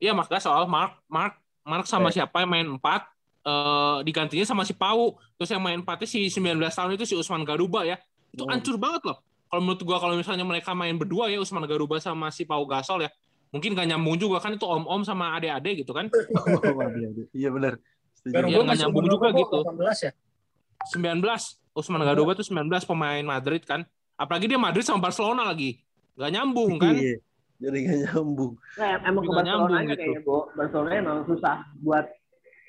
Iya, 0.00 0.16
Mark 0.16 0.32
Gasol, 0.32 0.64
Mark 0.66 0.96
Mark 1.06 1.36
Mark 1.60 1.84
sama 1.86 2.08
siapa 2.08 2.40
yang 2.42 2.50
main 2.50 2.68
empat? 2.80 3.04
eh 3.40 3.98
digantinya 4.04 4.44
sama 4.44 4.68
si 4.68 4.76
Pau. 4.76 5.16
Terus 5.40 5.48
yang 5.48 5.64
main 5.64 5.80
empatnya 5.80 6.04
si 6.04 6.28
19 6.28 6.60
tahun 6.60 6.92
itu 6.92 7.04
si 7.08 7.14
Usman 7.16 7.40
Garuba 7.40 7.88
ya. 7.88 7.96
Itu 8.28 8.44
Hmm. 8.44 8.52
hancur 8.52 8.76
banget 8.76 9.00
loh. 9.08 9.16
Kalau 9.48 9.64
menurut 9.64 9.80
gua 9.80 9.96
kalau 9.96 10.12
misalnya 10.12 10.44
mereka 10.44 10.76
main 10.76 10.92
berdua 11.00 11.32
ya 11.32 11.40
Usman 11.40 11.64
Garuba 11.64 11.96
sama 12.04 12.28
si 12.28 12.44
Pau 12.44 12.68
Gasol 12.68 13.08
ya. 13.08 13.10
Mungkin 13.48 13.72
gak 13.72 13.88
nyambung 13.88 14.20
juga 14.20 14.44
kan 14.44 14.52
itu 14.54 14.68
om-om 14.68 15.08
sama 15.08 15.40
adik-adik 15.40 15.88
gitu 15.88 15.96
kan. 15.96 16.12
Iya 17.32 17.48
benar. 17.50 17.80
Iya, 18.28 18.44
nggak 18.44 18.64
masih 18.68 18.80
nyambung 18.84 19.08
juga 19.08 19.32
gitu. 19.32 19.58
18 19.64 20.04
ya? 20.04 20.12
19 20.92 21.56
Usman 21.72 22.02
Garuba 22.04 22.36
tuh 22.36 22.44
19 22.44 22.84
pemain 22.84 23.24
Madrid 23.24 23.64
kan. 23.64 23.88
Apalagi 24.20 24.52
dia 24.52 24.60
Madrid 24.60 24.84
sama 24.84 25.00
Barcelona 25.00 25.48
lagi. 25.48 25.80
Gak 26.12 26.28
nyambung 26.28 26.76
kan. 26.76 26.92
Iya. 26.92 27.24
Jadi 27.60 27.76
gak 27.84 27.98
nyambung. 28.08 28.52
Nah, 28.80 28.92
emang 29.04 29.22
ke 29.22 29.32
Barcelona 29.36 29.78
gitu. 29.84 29.92
kayaknya, 30.00 30.20
Bo. 30.24 30.38
Barcelona 30.56 30.90
emang 30.96 31.18
susah 31.28 31.56
buat 31.84 32.06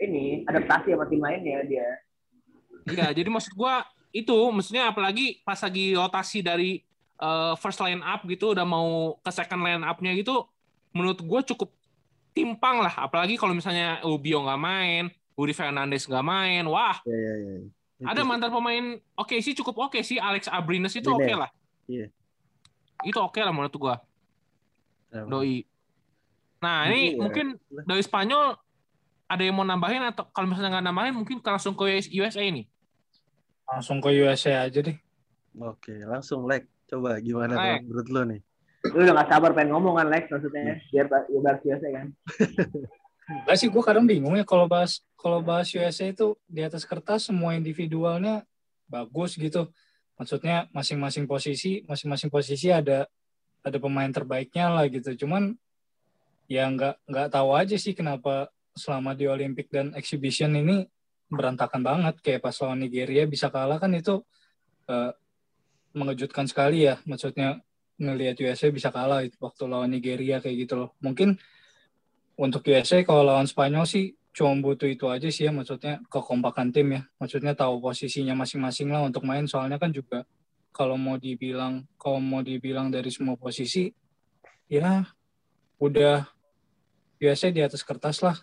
ini 0.04 0.44
adaptasi 0.46 0.92
sama 0.92 1.06
tim 1.08 1.22
lainnya 1.24 1.64
dia. 1.64 1.88
Iya, 2.90 3.08
jadi 3.16 3.30
maksud 3.32 3.56
gua 3.56 3.86
itu 4.12 4.36
maksudnya 4.52 4.92
apalagi 4.92 5.40
pas 5.48 5.56
lagi 5.64 5.96
rotasi 5.96 6.44
dari 6.44 6.84
eh, 7.22 7.54
first 7.56 7.80
line 7.80 8.04
up 8.04 8.26
gitu 8.28 8.52
udah 8.52 8.68
mau 8.68 9.16
ke 9.24 9.32
second 9.32 9.64
line 9.64 9.86
up-nya 9.86 10.12
gitu 10.18 10.44
menurut 10.92 11.22
gua 11.24 11.40
cukup 11.46 11.72
timpang 12.36 12.84
lah 12.84 12.92
apalagi 13.08 13.40
kalau 13.40 13.56
misalnya 13.56 14.04
Ubio 14.04 14.44
nggak 14.44 14.60
main, 14.60 15.04
Uri 15.40 15.54
Fernandes 15.56 16.10
nggak 16.10 16.26
main. 16.26 16.64
Wah, 16.68 17.00
Ya, 17.08 17.16
ya, 17.16 17.34
ya. 17.40 17.56
Itu 18.02 18.10
ada 18.10 18.22
mantan 18.26 18.50
pemain 18.50 18.98
oke 19.14 19.38
sih 19.46 19.54
cukup 19.54 19.78
oke 19.88 20.02
sih 20.02 20.18
Alex 20.18 20.50
Abrines 20.50 20.90
itu 20.98 21.06
oke 21.06 21.22
Abrines. 21.22 21.38
lah. 21.38 21.50
Iya. 21.86 22.10
Itu 23.06 23.22
oke 23.22 23.38
lah 23.38 23.54
menurut 23.54 23.76
gua. 23.78 24.02
Nah, 25.12 25.28
Doi. 25.28 25.68
Nah, 26.62 26.88
ini 26.88 27.16
Iya. 27.16 27.20
mungkin 27.20 27.46
dari 27.84 28.04
Spanyol 28.04 28.56
ada 29.28 29.42
yang 29.44 29.56
mau 29.56 29.68
nambahin 29.68 30.04
atau 30.12 30.28
kalau 30.32 30.48
misalnya 30.48 30.80
nggak 30.80 30.88
nambahin 30.88 31.16
mungkin 31.16 31.38
langsung 31.44 31.76
ke 31.76 32.04
USA 32.16 32.44
nih. 32.44 32.68
Langsung 33.68 34.00
ke 34.00 34.10
USA 34.12 34.68
aja 34.68 34.80
deh. 34.80 34.98
Oke, 35.60 35.96
langsung 36.08 36.48
like. 36.48 36.68
Coba 36.92 37.24
gimana 37.24 37.56
kalau 37.56 37.88
menurut 37.88 38.08
lo 38.12 38.22
nih? 38.28 38.42
Lu 38.92 39.00
udah 39.00 39.24
gak 39.24 39.30
sabar 39.32 39.56
pengen 39.56 39.72
ngomong 39.72 39.96
kan, 39.96 40.12
Lex, 40.12 40.28
maksudnya. 40.28 40.76
Biar, 40.92 41.08
biar 41.08 41.40
bahas 41.40 41.60
USA 41.64 41.90
kan. 41.96 42.08
Gak 43.48 43.56
sih, 43.56 43.72
gue 43.72 43.84
kadang 43.86 44.04
bingung 44.04 44.36
ya 44.36 44.44
kalau 44.44 44.68
bahas 44.68 45.00
kalau 45.16 45.40
bahas 45.40 45.72
USA 45.72 46.12
itu 46.12 46.36
di 46.52 46.68
atas 46.68 46.84
kertas 46.84 47.32
semua 47.32 47.56
individualnya 47.56 48.44
bagus 48.92 49.40
gitu. 49.40 49.72
Maksudnya 50.20 50.68
masing-masing 50.76 51.24
posisi, 51.32 51.80
masing-masing 51.88 52.28
posisi 52.28 52.68
ada 52.68 53.08
ada 53.62 53.78
pemain 53.78 54.10
terbaiknya 54.10 54.74
lah 54.74 54.86
gitu. 54.90 55.26
Cuman 55.26 55.56
ya 56.52 56.68
nggak 56.68 57.08
nggak 57.08 57.28
tahu 57.32 57.50
aja 57.56 57.78
sih 57.80 57.96
kenapa 57.96 58.52
selama 58.76 59.16
di 59.16 59.28
Olympic 59.28 59.72
dan 59.72 59.96
exhibition 59.96 60.52
ini 60.56 60.88
berantakan 61.32 61.80
banget 61.84 62.20
kayak 62.20 62.44
pas 62.44 62.56
lawan 62.60 62.84
Nigeria 62.84 63.24
bisa 63.24 63.48
kalah 63.48 63.80
kan 63.80 63.92
itu 63.96 64.20
eh, 64.90 65.12
mengejutkan 65.96 66.46
sekali 66.50 66.88
ya. 66.90 67.00
Maksudnya 67.08 67.62
ngelihat 68.02 68.36
USA 68.42 68.74
bisa 68.74 68.90
kalah 68.90 69.24
waktu 69.40 69.64
lawan 69.70 69.94
Nigeria 69.94 70.42
kayak 70.42 70.68
gitu 70.68 70.74
loh. 70.76 70.90
Mungkin 71.00 71.38
untuk 72.42 72.66
USA 72.66 73.06
kalau 73.06 73.22
lawan 73.22 73.46
Spanyol 73.46 73.86
sih 73.86 74.18
cuma 74.32 74.56
butuh 74.64 74.88
itu 74.88 75.06
aja 75.12 75.28
sih 75.28 75.44
ya 75.48 75.52
maksudnya 75.52 76.00
kekompakan 76.08 76.72
tim 76.72 76.88
ya 76.96 77.02
maksudnya 77.20 77.52
tahu 77.52 77.84
posisinya 77.84 78.32
masing-masing 78.32 78.88
lah 78.88 79.04
untuk 79.04 79.28
main 79.28 79.44
soalnya 79.44 79.76
kan 79.76 79.92
juga 79.92 80.24
kalau 80.72 80.96
mau 80.96 81.20
dibilang 81.20 81.84
kalau 82.00 82.24
mau 82.24 82.40
dibilang 82.40 82.88
dari 82.88 83.12
semua 83.12 83.36
posisi 83.36 83.92
ya 84.72 85.04
udah 85.78 86.24
USA 87.22 87.52
di 87.52 87.62
atas 87.62 87.84
kertas 87.84 88.24
lah. 88.24 88.40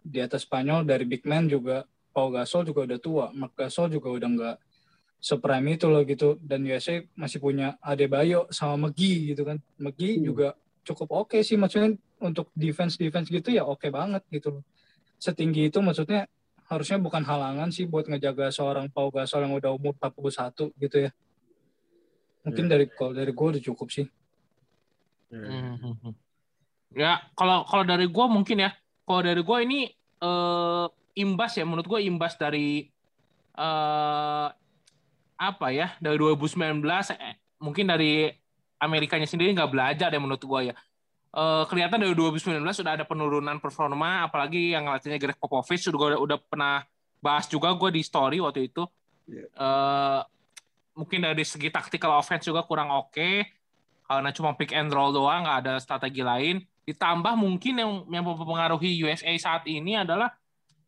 Di 0.00 0.20
atas 0.22 0.48
Spanyol 0.48 0.84
dari 0.86 1.04
big 1.04 1.24
man 1.28 1.48
juga 1.48 1.84
Pau 2.12 2.32
Gasol 2.32 2.68
juga 2.68 2.86
udah 2.86 2.98
tua 3.00 3.26
Mark 3.32 3.56
Gasol 3.56 3.92
juga 3.92 4.12
udah 4.12 4.28
nggak 4.28 4.56
seprime 5.20 5.76
itu 5.76 5.86
loh 5.88 6.04
gitu. 6.04 6.36
Dan 6.40 6.64
USA 6.68 7.00
masih 7.16 7.40
punya 7.40 7.76
Adebayo 7.80 8.46
sama 8.52 8.88
McGee 8.88 9.34
gitu 9.34 9.42
kan. 9.48 9.58
McGee 9.80 10.20
Hmm. 10.20 10.24
juga 10.24 10.48
cukup 10.84 11.26
oke 11.26 11.40
sih 11.44 11.60
maksudnya 11.60 11.96
untuk 12.20 12.48
defense 12.56 12.96
defense 12.96 13.28
gitu 13.28 13.52
ya 13.52 13.64
oke 13.64 13.88
banget 13.88 14.24
gitu 14.32 14.60
loh. 14.60 14.64
Setinggi 15.20 15.68
itu 15.68 15.80
maksudnya 15.84 16.28
harusnya 16.70 17.02
bukan 17.02 17.26
halangan 17.26 17.68
sih 17.74 17.84
buat 17.84 18.06
ngejaga 18.06 18.48
seorang 18.54 18.88
Pau 18.88 19.10
Gasol 19.12 19.44
yang 19.48 19.58
udah 19.58 19.74
umur 19.74 19.92
41 19.98 20.70
gitu 20.78 20.96
ya 21.08 21.10
mungkin 22.42 22.64
Iya. 22.66 22.70
dari 22.72 22.84
kalau 22.88 23.12
dari 23.12 23.32
gue 23.32 23.46
udah 23.56 23.62
cukup 23.62 23.88
sih 23.90 24.06
Ya. 25.30 25.38
Mhm. 25.78 26.10
Ya, 26.90 27.22
kalau 27.38 27.62
kalau 27.62 27.86
dari 27.86 28.10
gua 28.10 28.26
mungkin 28.26 28.66
ya, 28.66 28.74
kalau 29.06 29.22
dari 29.22 29.38
gua 29.46 29.62
ini 29.62 29.86
eh, 30.18 30.86
imbas 31.14 31.54
ya, 31.54 31.62
menurut 31.62 31.86
gua 31.86 32.02
imbas 32.02 32.34
dari 32.34 32.90
eh 33.54 34.48
apa 35.40 35.66
ya, 35.70 35.94
dari 36.02 36.18
2019 36.18 36.82
eh, 37.14 37.38
mungkin 37.62 37.86
dari 37.94 38.26
Amerikanya 38.82 39.24
sendiri 39.30 39.54
nggak 39.54 39.70
belajar 39.70 40.10
ya 40.10 40.18
menurut 40.18 40.42
gua 40.42 40.66
ya. 40.66 40.74
Eh, 41.30 41.64
kelihatan 41.70 42.02
dari 42.02 42.10
2019 42.18 42.58
sudah 42.74 42.98
ada 42.98 43.06
penurunan 43.06 43.62
performa, 43.62 44.26
apalagi 44.26 44.74
yang 44.74 44.90
ngelatihnya 44.90 45.22
Greg 45.22 45.38
Popovich 45.38 45.86
sudah 45.86 46.18
udah, 46.18 46.18
udah 46.26 46.38
pernah 46.42 46.82
bahas 47.22 47.46
juga 47.46 47.70
gua 47.70 47.94
di 47.94 48.02
story 48.02 48.42
waktu 48.42 48.66
itu. 48.66 48.82
Iya. 49.30 49.46
Eh, 49.46 50.20
mungkin 51.00 51.24
dari 51.24 51.40
segi 51.40 51.72
tactical 51.72 52.20
offense 52.20 52.44
juga 52.44 52.60
kurang 52.68 52.92
oke. 52.92 53.48
Karena 54.04 54.28
cuma 54.36 54.52
pick 54.52 54.76
and 54.76 54.92
roll 54.92 55.16
doang 55.16 55.48
nggak 55.48 55.58
ada 55.64 55.74
strategi 55.80 56.20
lain. 56.20 56.60
Ditambah 56.84 57.32
mungkin 57.40 57.80
yang 57.80 57.92
yang 58.12 58.24
mempengaruhi 58.26 59.00
USA 59.00 59.32
saat 59.40 59.64
ini 59.64 59.96
adalah 59.96 60.36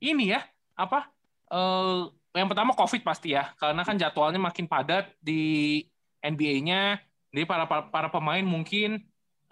ini 0.05 0.37
ya 0.37 0.45
apa 0.77 1.09
eh 1.49 2.03
yang 2.37 2.49
pertama 2.53 2.77
covid 2.77 3.01
pasti 3.01 3.33
ya. 3.33 3.49
Karena 3.57 3.81
kan 3.81 3.97
jadwalnya 3.97 4.41
makin 4.43 4.69
padat 4.69 5.17
di 5.25 5.81
NBA-nya 6.21 7.01
jadi 7.33 7.49
para 7.49 7.65
para, 7.65 8.09
pemain 8.13 8.45
mungkin 8.45 9.01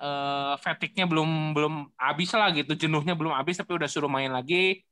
eh 0.01 0.55
fatigue-nya 0.61 1.09
belum 1.09 1.57
belum 1.57 1.75
habis 1.97 2.31
lah 2.37 2.53
gitu. 2.53 2.77
Jenuhnya 2.77 3.17
belum 3.17 3.33
habis 3.33 3.57
tapi 3.57 3.73
udah 3.81 3.89
suruh 3.89 4.11
main 4.13 4.29
lagi 4.29 4.85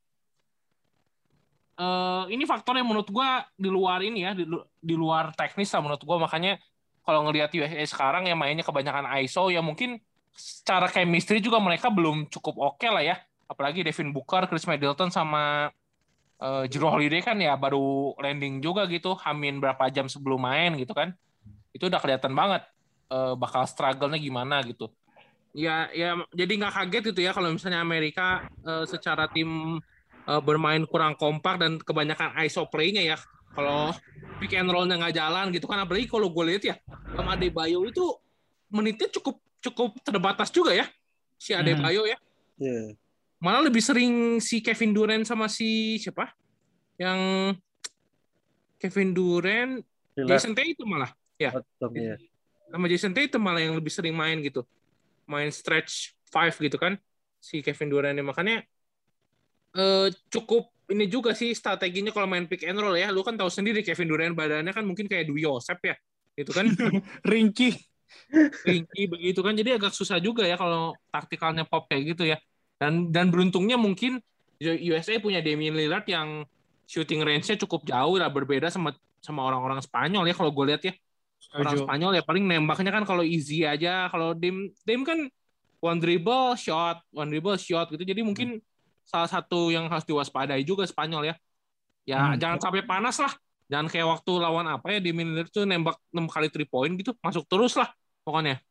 eh 1.79 2.23
ini 2.35 2.43
faktor 2.43 2.75
yang 2.75 2.87
menurut 2.91 3.07
gua 3.07 3.47
di 3.55 3.71
luar 3.71 4.03
ini 4.03 4.27
ya 4.27 4.35
di, 4.35 4.43
di 4.83 4.95
luar 4.99 5.31
teknis 5.31 5.71
lah 5.71 5.79
menurut 5.79 6.03
gua. 6.03 6.17
Makanya 6.27 6.59
kalau 7.07 7.25
ngelihat 7.25 7.49
USA 7.55 7.83
sekarang 7.87 8.27
yang 8.27 8.37
mainnya 8.37 8.61
kebanyakan 8.67 9.07
ISO 9.23 9.47
ya 9.49 9.63
mungkin 9.63 9.97
secara 10.35 10.91
chemistry 10.91 11.39
juga 11.39 11.57
mereka 11.57 11.87
belum 11.89 12.27
cukup 12.27 12.75
oke 12.75 12.87
lah 12.91 13.03
ya. 13.03 13.15
Apalagi 13.49 13.81
Devin 13.81 14.13
Booker, 14.13 14.45
Chris 14.51 14.67
Middleton 14.67 15.09
sama 15.09 15.71
eh 16.39 16.63
Jrue 16.71 16.87
Holiday 16.91 17.19
kan 17.23 17.39
ya 17.39 17.55
baru 17.55 18.13
landing 18.19 18.59
juga 18.59 18.83
gitu. 18.91 19.15
Hamin 19.15 19.63
berapa 19.63 19.87
jam 19.87 20.11
sebelum 20.11 20.43
main 20.43 20.75
gitu 20.75 20.91
kan. 20.91 21.15
Itu 21.71 21.87
udah 21.87 21.99
kelihatan 22.03 22.35
banget 22.35 22.67
eh, 23.11 23.33
bakal 23.39 23.63
struggle-nya 23.65 24.19
gimana 24.19 24.59
gitu. 24.67 24.91
Ya 25.55 25.89
ya 25.95 26.13
jadi 26.29 26.51
nggak 26.61 26.73
kaget 26.75 27.03
gitu 27.15 27.19
ya 27.25 27.31
kalau 27.33 27.49
misalnya 27.49 27.81
Amerika 27.81 28.45
eh, 28.67 28.85
secara 28.85 29.25
tim 29.31 29.81
eh, 30.29 30.41
bermain 30.45 30.85
kurang 30.85 31.17
kompak 31.17 31.57
dan 31.57 31.81
kebanyakan 31.81 32.37
ISO 32.45 32.69
play-nya 32.69 33.15
ya. 33.15 33.17
Kalau 33.49 33.91
pick 34.39 34.55
and 34.55 34.69
roll-nya 34.71 34.95
nggak 34.95 35.15
jalan 35.17 35.51
gitu 35.51 35.65
kan 35.67 35.83
apalagi 35.83 36.07
kalau 36.07 36.31
gue 36.31 36.43
lihat 36.55 36.63
ya 36.63 36.75
sama 37.17 37.35
Adebayo 37.35 37.83
itu 37.83 38.05
menitnya 38.71 39.11
cukup 39.11 39.41
cukup 39.59 39.99
terbatas 40.05 40.47
juga 40.53 40.71
ya 40.71 40.87
si 41.35 41.51
Adebayo 41.51 42.07
ya. 42.07 42.17
Iya. 42.59 42.95
malah 43.39 43.63
lebih 43.63 43.79
sering 43.79 44.43
si 44.43 44.59
Kevin 44.59 44.91
Durant 44.91 45.23
sama 45.23 45.47
si 45.47 45.95
siapa? 45.95 46.35
Yang 46.99 47.19
Kevin 48.79 49.15
Durant 49.15 49.79
Lillard, 50.15 50.27
Jason 50.35 50.51
Tatum 50.51 50.87
malah 50.87 51.11
ya. 51.39 51.55
sama 52.67 52.85
Jason 52.91 53.15
Tatum 53.15 53.39
malah 53.39 53.63
yang 53.63 53.79
lebih 53.79 53.91
sering 53.91 54.11
main 54.11 54.43
gitu. 54.43 54.67
Main 55.23 55.55
stretch 55.55 56.15
five 56.27 56.51
gitu 56.59 56.75
kan 56.75 56.99
si 57.39 57.63
Kevin 57.63 57.87
Durant 57.91 58.15
ini. 58.15 58.23
Makanya 58.27 58.67
eh, 59.75 60.07
cukup 60.31 60.71
ini 60.89 61.05
juga 61.05 61.37
sih 61.37 61.53
strateginya 61.53 62.09
kalau 62.09 62.25
main 62.25 62.49
pick 62.49 62.65
and 62.65 62.77
roll 62.81 62.97
ya. 62.97 63.13
Lu 63.13 63.21
kan 63.21 63.37
tahu 63.37 63.49
sendiri 63.49 63.85
Kevin 63.85 64.09
Durant 64.09 64.33
badannya 64.33 64.73
kan 64.73 64.85
mungkin 64.85 65.05
kayak 65.05 65.29
Dwi 65.29 65.45
Yosep 65.45 65.79
ya 65.85 65.95
gitu 66.39 66.51
kan? 66.55 66.65
Ringki 67.29 67.77
tinggi 68.65 69.03
begitu 69.05 69.39
kan? 69.45 69.53
Jadi 69.53 69.77
agak 69.77 69.93
susah 69.93 70.17
juga 70.17 70.45
ya 70.45 70.57
kalau 70.57 70.97
taktikalnya 71.13 71.65
pop 71.65 71.85
kayak 71.89 72.17
gitu 72.17 72.29
ya. 72.29 72.37
Dan 72.79 73.13
dan 73.13 73.29
beruntungnya 73.29 73.75
mungkin 73.75 74.17
USA 74.59 75.19
punya 75.21 75.39
Damian 75.39 75.75
Lillard 75.75 76.07
yang 76.09 76.43
shooting 76.89 77.21
range-nya 77.21 77.55
cukup 77.61 77.85
jauh 77.85 78.17
lah 78.17 78.33
berbeda 78.33 78.73
sama 78.73 78.97
sama 79.21 79.45
orang-orang 79.45 79.79
Spanyol 79.83 80.25
ya 80.25 80.35
kalau 80.35 80.51
gue 80.51 80.65
lihat 80.73 80.81
ya. 80.83 80.93
Orang 81.55 81.75
Setuju. 81.75 81.85
Spanyol 81.85 82.11
ya 82.19 82.23
paling 82.25 82.45
nembaknya 82.45 82.91
kan 82.91 83.03
kalau 83.05 83.23
easy 83.23 83.63
aja. 83.63 84.09
Kalau 84.09 84.33
Dim 84.33 84.73
Dim 84.83 85.01
kan 85.05 85.29
one 85.79 85.99
dribble 86.01 86.57
shot 86.57 87.03
one 87.13 87.29
dribble 87.29 87.57
shot 87.61 87.93
gitu. 87.93 88.03
Jadi 88.03 88.21
mungkin 88.25 88.59
salah 89.09 89.29
satu 89.29 89.73
yang 89.73 89.89
harus 89.89 90.05
diwaspadai 90.05 90.61
juga 90.61 90.85
Spanyol 90.85 91.33
ya 91.33 91.35
ya 92.05 92.19
Hmm. 92.21 92.37
jangan 92.37 92.57
sampai 92.61 92.85
panas 92.85 93.17
lah 93.17 93.33
jangan 93.69 93.87
kayak 93.89 94.07
waktu 94.07 94.31
lawan 94.37 94.65
apa 94.69 94.87
ya 94.93 94.99
Damian 95.01 95.33
Lillard 95.33 95.49
tuh 95.49 95.65
nembak 95.65 95.97
6 96.13 96.25
kali 96.29 96.47
3 96.53 96.69
point 96.69 96.93
gitu 96.93 97.11
masuk 97.25 97.43
terus 97.49 97.73
lah 97.73 97.89
pokoknya 98.21 98.61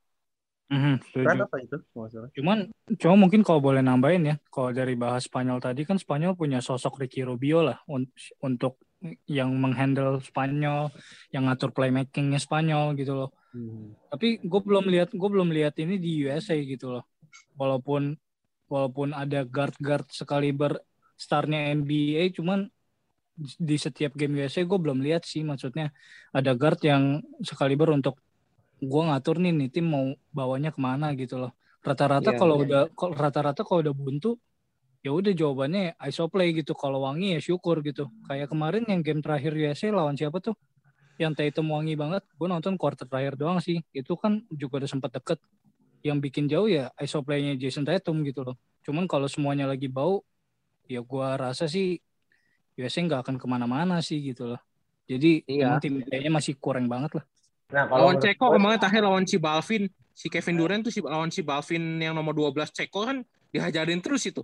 apa 1.48 1.57
itu? 1.64 1.77
Masalah. 1.96 2.29
Cuman, 2.37 2.59
cuma 3.01 3.14
mungkin 3.16 3.40
kalau 3.40 3.57
boleh 3.57 3.81
nambahin 3.81 4.29
ya, 4.29 4.37
kalau 4.53 4.68
dari 4.68 4.92
bahas 5.01 5.24
Spanyol 5.24 5.64
tadi 5.64 5.88
kan 5.88 5.96
Spanyol 5.96 6.37
punya 6.37 6.61
sosok 6.61 7.01
Ricky 7.01 7.24
Rubio 7.24 7.64
lah 7.64 7.81
un- 7.88 8.12
untuk 8.44 8.77
yang 9.24 9.48
menghandle 9.57 10.20
Spanyol, 10.20 10.92
yang 11.33 11.48
ngatur 11.48 11.72
playmakingnya 11.72 12.37
Spanyol 12.37 12.92
gitu 13.01 13.16
loh. 13.16 13.31
Hmm. 13.57 13.96
Tapi 14.12 14.44
gue 14.44 14.61
belum 14.61 14.92
lihat, 14.92 15.16
gue 15.16 15.29
belum 15.33 15.48
lihat 15.57 15.72
ini 15.81 15.96
di 15.96 16.29
USA 16.29 16.61
gitu 16.61 17.01
loh. 17.01 17.05
Walaupun 17.57 18.12
walaupun 18.68 19.16
ada 19.16 19.44
guard-guard 19.44 20.07
sekaliber 20.12 20.78
starnya 21.18 21.74
NBA, 21.74 22.31
cuman 22.37 22.70
di 23.38 23.76
setiap 23.78 24.14
game 24.18 24.38
USA 24.42 24.66
gue 24.66 24.78
belum 24.78 24.98
lihat 24.98 25.22
sih 25.22 25.46
maksudnya 25.46 25.94
ada 26.35 26.59
guard 26.59 26.83
yang 26.83 27.22
sekaliber 27.42 27.94
untuk 27.94 28.18
gue 28.83 29.02
ngatur 29.09 29.38
nih 29.38 29.54
nih 29.54 29.68
tim 29.70 29.87
mau 29.87 30.11
bawanya 30.35 30.74
ke 30.74 30.81
mana 30.83 31.14
gitu 31.14 31.38
loh 31.38 31.54
Rata-rata 31.88 32.35
Iya, 32.35 32.38
kalau 32.38 32.57
iya. 32.59 32.64
udah 32.66 32.83
kalau 32.92 33.14
rata-rata 33.14 33.61
kalau 33.62 33.81
udah 33.87 33.94
buntu 33.94 34.31
ya 35.00 35.14
udah 35.14 35.33
jawabannya 35.33 35.94
iso 36.11 36.26
play 36.26 36.50
gitu. 36.52 36.74
Kalau 36.74 37.07
wangi 37.07 37.38
ya 37.38 37.40
syukur 37.40 37.81
gitu. 37.87 38.11
Kayak 38.26 38.50
kemarin 38.50 38.83
yang 38.90 39.00
game 39.00 39.22
terakhir 39.22 39.54
USA 39.54 39.94
lawan 39.94 40.18
siapa 40.18 40.42
tuh? 40.42 40.59
Yang 41.22 41.33
Tatum 41.38 41.70
wangi 41.70 41.94
banget. 41.94 42.26
Gue 42.35 42.50
nonton 42.50 42.74
quarter 42.74 43.07
terakhir 43.07 43.38
doang 43.38 43.62
sih. 43.62 43.78
Itu 43.94 44.18
kan 44.18 44.42
juga 44.50 44.83
udah 44.83 44.90
sempat 44.90 45.14
deket. 45.14 45.38
Yang 46.02 46.18
bikin 46.30 46.44
jauh 46.46 46.70
ya 46.70 46.90
iso 47.02 47.18
play-nya 47.22 47.58
Jason 47.58 47.82
Tatum 47.82 48.22
gitu 48.22 48.46
loh. 48.46 48.56
Cuman 48.87 49.04
kalau 49.11 49.26
semuanya 49.26 49.66
lagi 49.66 49.90
bau, 49.90 50.22
ya 50.87 51.02
gua 51.02 51.37
rasa 51.37 51.66
sih 51.66 51.98
USA 52.78 53.02
nggak 53.02 53.26
akan 53.26 53.37
ke 53.37 53.46
mana-mana 53.50 53.98
sih 53.98 54.22
gitu 54.22 54.54
loh. 54.54 54.61
Jadi 55.08 55.42
Iya. 55.48 55.80
tim 55.82 56.04
kayaknya 56.04 56.30
masih 56.30 56.54
kurang 56.61 56.87
banget 56.87 57.18
lah. 57.18 57.24
Nah, 57.68 57.84
kalau 57.84 58.08
Lawan 58.08 58.16
Ceko 58.22 58.48
gue- 58.48 58.54
kemarin 58.56 58.78
terakhir 58.80 59.02
lawan 59.04 59.26
si 59.28 59.37
Balvin, 59.37 59.84
si 60.16 60.26
Kevin 60.32 60.56
Durant 60.56 60.82
tuh 60.84 60.92
si 60.92 61.00
lawan 61.04 61.28
si 61.28 61.44
Balvin 61.44 62.00
yang 62.00 62.16
nomor 62.16 62.32
12 62.32 62.72
Ceko 62.72 63.04
kan 63.04 63.20
dihajarin 63.52 64.00
terus 64.00 64.24
itu. 64.24 64.40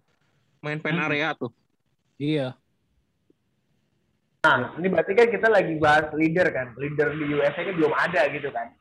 Main 0.61 0.81
pen 0.81 0.97
Hmm. 0.97 1.07
area 1.09 1.33
tuh. 1.33 1.53
Iya. 2.21 2.57
Nah, 4.45 4.77
ini 4.77 4.93
berarti 4.93 5.13
kan 5.17 5.29
kita 5.33 5.49
lagi 5.49 5.73
bahas 5.81 6.13
leader 6.13 6.53
kan. 6.53 6.77
Leader 6.77 7.17
di 7.17 7.25
USA 7.33 7.65
ini 7.65 7.73
belum 7.81 7.93
ada 7.97 8.29
gitu 8.29 8.53
kan. 8.53 8.77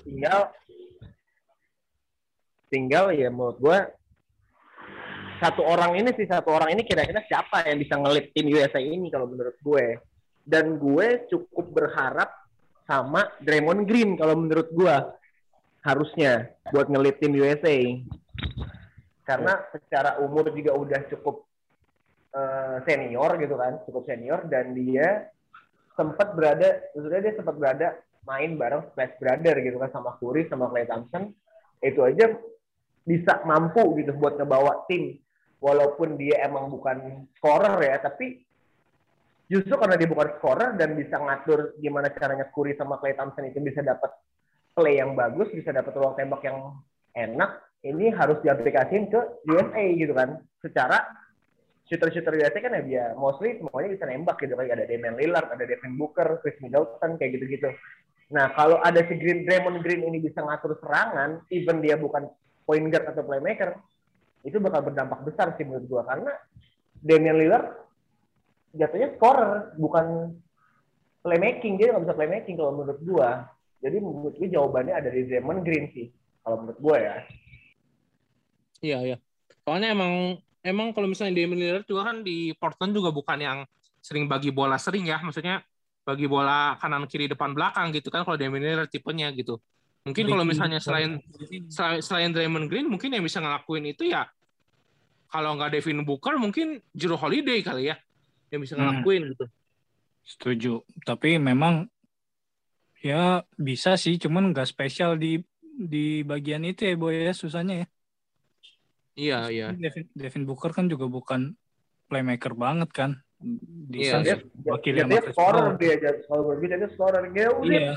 Tinggal 0.00 0.48
tinggal 2.74 3.14
ya 3.14 3.30
menurut 3.30 3.62
gue 3.62 3.78
satu 5.44 5.60
orang 5.66 5.98
ini 5.98 6.10
sih 6.16 6.24
satu 6.24 6.54
orang 6.54 6.72
ini 6.72 6.82
kira-kira 6.86 7.20
siapa 7.26 7.66
yang 7.66 7.76
bisa 7.76 8.00
ngelit 8.00 8.32
tim 8.32 8.48
USA 8.48 8.80
ini 8.80 9.12
kalau 9.12 9.28
menurut 9.28 9.56
gue. 9.60 10.00
Dan 10.44 10.76
gue 10.76 11.28
cukup 11.28 11.72
berharap 11.72 12.32
sama 12.84 13.32
Draymond 13.40 13.88
Green 13.88 14.16
kalau 14.16 14.36
menurut 14.40 14.68
gue 14.72 14.96
harusnya 15.84 16.52
buat 16.72 16.88
ngelit 16.88 17.20
tim 17.20 17.36
USA. 17.36 17.76
Karena 19.24 19.56
secara 19.72 20.20
umur 20.20 20.52
juga 20.52 20.76
udah 20.76 21.00
cukup 21.12 21.48
eh, 22.36 22.76
senior 22.84 23.40
gitu 23.40 23.56
kan, 23.56 23.80
cukup 23.88 24.04
senior 24.04 24.44
dan 24.48 24.76
dia 24.76 25.32
sempat 25.96 26.36
berada, 26.36 26.84
sebenarnya 26.92 27.32
dia 27.32 27.34
sempat 27.40 27.56
berada 27.56 27.86
main 28.24 28.56
bareng 28.56 28.84
Splash 28.92 29.16
Brother 29.20 29.60
gitu 29.60 29.76
kan 29.80 29.92
sama 29.92 30.16
Curry 30.20 30.48
sama 30.48 30.68
Klay 30.72 30.88
Thompson. 30.88 31.32
Itu 31.84 32.04
aja 32.04 32.32
bisa 33.04 33.44
mampu 33.44 33.84
gitu 34.00 34.16
buat 34.16 34.40
ngebawa 34.40 34.88
tim. 34.88 35.20
Walaupun 35.64 36.20
dia 36.20 36.44
emang 36.44 36.68
bukan 36.68 37.24
scorer 37.40 37.80
ya, 37.80 37.96
tapi 37.96 38.44
justru 39.48 39.72
karena 39.80 39.96
dia 39.96 40.08
bukan 40.08 40.36
scorer 40.36 40.76
dan 40.76 40.92
bisa 40.92 41.16
ngatur 41.16 41.72
gimana 41.80 42.12
caranya 42.12 42.52
Curry 42.52 42.76
sama 42.76 43.00
Klay 43.00 43.16
Thompson 43.16 43.48
itu 43.48 43.64
bisa 43.64 43.80
dapat 43.80 44.12
play 44.76 45.00
yang 45.00 45.16
bagus, 45.16 45.48
bisa 45.56 45.72
dapat 45.72 45.96
ruang 45.96 46.12
tembak 46.20 46.44
yang 46.44 46.76
enak, 47.16 47.64
ini 47.86 48.12
harus 48.12 48.42
diaplikasiin 48.44 49.08
ke 49.08 49.20
USA 49.48 49.84
gitu 49.94 50.12
kan. 50.12 50.42
Secara 50.60 51.00
shooter-shooter 51.88 52.34
USA 52.40 52.60
kan 52.60 52.76
ya 52.80 52.82
dia 52.82 53.04
mostly 53.16 53.60
semuanya 53.60 53.88
bisa 53.96 54.04
nembak 54.08 54.36
gitu 54.40 54.56
kayak 54.56 54.76
ada 54.76 54.84
Damian 54.88 55.16
Lillard, 55.16 55.48
ada 55.48 55.64
Devin 55.64 55.96
Booker, 56.00 56.40
Chris 56.40 56.56
Middleton 56.60 57.20
kayak 57.20 57.40
gitu-gitu. 57.40 57.72
Nah, 58.32 58.50
kalau 58.56 58.80
ada 58.80 59.04
si 59.04 59.14
Green 59.20 59.44
Draymond 59.44 59.84
Green 59.84 60.02
ini 60.08 60.18
bisa 60.18 60.40
ngatur 60.40 60.80
serangan, 60.80 61.44
even 61.52 61.84
dia 61.84 62.00
bukan 62.00 62.28
point 62.64 62.88
guard 62.88 63.06
atau 63.12 63.22
playmaker, 63.24 63.76
itu 64.44 64.56
bakal 64.60 64.84
berdampak 64.88 65.20
besar 65.24 65.56
sih 65.56 65.64
menurut 65.64 65.86
gua 65.88 66.02
karena 66.04 66.32
Damian 67.04 67.36
Lillard 67.36 67.68
jatuhnya 68.74 69.14
scorer, 69.14 69.76
bukan 69.78 70.34
playmaking, 71.22 71.78
dia 71.78 71.94
nggak 71.94 72.04
bisa 72.04 72.16
playmaking 72.16 72.56
kalau 72.58 72.72
menurut 72.74 73.00
gua. 73.04 73.48
Jadi 73.84 74.00
menurut 74.00 74.34
gue 74.40 74.48
jawabannya 74.48 74.96
ada 74.96 75.12
di 75.12 75.28
Draymond 75.28 75.60
Green 75.60 75.92
sih, 75.92 76.08
kalau 76.40 76.64
menurut 76.64 76.80
gua 76.80 76.96
ya. 76.96 77.14
Iya, 78.80 78.98
iya. 79.04 79.16
Soalnya 79.64 79.92
emang 79.92 80.40
emang 80.64 80.92
kalau 80.96 81.08
misalnya 81.08 81.36
Damian 81.36 81.60
Lillard 81.60 81.86
juga 81.88 82.12
kan 82.12 82.24
di 82.24 82.52
Portland 82.56 82.92
juga 82.96 83.12
bukan 83.12 83.38
yang 83.40 83.58
sering 84.00 84.28
bagi 84.28 84.52
bola 84.52 84.76
sering 84.80 85.08
ya, 85.08 85.20
maksudnya 85.20 85.60
bagi 86.04 86.28
bola 86.28 86.76
kanan 86.76 87.08
kiri 87.08 87.28
depan 87.32 87.56
belakang 87.56 87.88
gitu 87.96 88.12
kan 88.12 88.24
kalau 88.28 88.36
Damian 88.36 88.60
Lillard 88.60 88.92
tipenya 88.92 89.32
gitu. 89.32 89.60
Mungkin 90.04 90.24
kalau 90.28 90.44
misalnya 90.44 90.78
selain 90.84 91.16
selain, 91.72 92.00
selain 92.04 92.30
Draymond 92.30 92.68
Green 92.68 92.92
mungkin 92.92 93.08
yang 93.16 93.24
bisa 93.24 93.40
ngelakuin 93.40 93.88
itu 93.88 94.12
ya 94.12 94.28
kalau 95.32 95.56
nggak 95.56 95.80
Devin 95.80 96.04
Booker 96.04 96.36
mungkin 96.36 96.84
Jrue 96.92 97.16
Holiday 97.16 97.64
kali 97.64 97.88
ya 97.88 97.96
yang 98.52 98.60
bisa 98.60 98.76
Hmm. 98.76 98.84
ngelakuin 98.84 99.32
gitu. 99.32 99.44
Setuju. 100.24 100.72
Tapi 101.08 101.40
memang 101.40 101.88
ya 103.00 103.42
bisa 103.56 103.96
sih, 103.96 104.20
cuman 104.20 104.52
nggak 104.52 104.68
spesial 104.68 105.16
di 105.16 105.40
di 105.74 106.22
bagian 106.22 106.62
itu 106.62 106.86
ya 106.86 106.94
boy 106.94 107.24
ya 107.24 107.32
susahnya 107.34 107.82
ya. 107.82 107.86
Iya, 109.14 109.38
iya. 109.50 109.66
Devin, 109.72 110.06
Devin 110.12 110.44
Booker 110.44 110.74
kan 110.74 110.86
juga 110.90 111.06
bukan 111.06 111.54
playmaker 112.10 112.52
banget 112.54 112.90
kan. 112.92 113.10
Di 113.40 114.06
Iya, 114.06 114.20
Suns 114.20 114.26
Dia, 114.26 114.36
wakil 114.64 114.92
dia, 114.94 115.04
dia 115.06 115.22
scorer 115.30 115.74
dia, 115.76 115.94
menurut 115.98 116.58
gue 116.60 116.68
dia 116.70 116.88
scorer. 116.92 117.22
Dia 117.30 117.48
udah 117.54 117.72
Iya, 117.74 117.92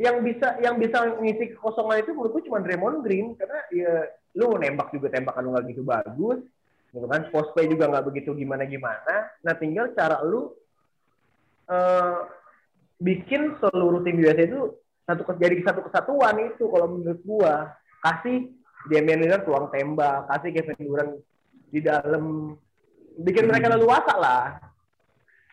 yang 0.00 0.24
bisa 0.24 0.56
yang 0.64 0.80
bisa 0.80 1.20
ngisi 1.20 1.52
kekosongan 1.56 2.00
itu 2.00 2.16
menurut 2.16 2.32
gue 2.38 2.48
cuma 2.48 2.64
Draymond 2.64 3.04
Green. 3.04 3.36
Karena 3.36 3.60
ya 3.68 4.08
lu 4.36 4.56
nembak 4.56 4.88
juga 4.96 5.12
tembakan 5.12 5.42
lu 5.44 5.50
nggak 5.52 5.66
gitu 5.72 5.82
bagus 5.84 6.40
gitu 6.92 7.06
kan? 7.08 7.28
Post 7.28 7.52
play 7.52 7.68
juga 7.68 7.88
nggak 7.88 8.06
begitu 8.08 8.32
gimana 8.36 8.64
gimana 8.64 9.28
nah 9.44 9.54
tinggal 9.56 9.92
cara 9.96 10.20
lu 10.24 10.52
eh, 11.68 12.16
bikin 13.00 13.56
seluruh 13.60 14.00
tim 14.04 14.20
USA 14.20 14.44
itu 14.44 14.76
satu 15.04 15.26
jadi 15.36 15.56
satu 15.66 15.84
kesatuan 15.84 16.36
itu 16.52 16.64
kalau 16.70 16.86
menurut 16.96 17.20
gua. 17.26 17.76
Kasih 18.02 18.50
Damian 18.90 19.22
Lillard 19.22 19.46
ruang 19.46 19.70
tembak 19.70 20.26
kasih 20.26 20.50
Kevin 20.50 20.78
Durant 20.82 21.12
di 21.70 21.78
dalam 21.78 22.54
bikin 23.20 23.46
mereka 23.46 23.70
Hmm. 23.70 23.78
leluasa 23.78 24.14
lah 24.18 24.71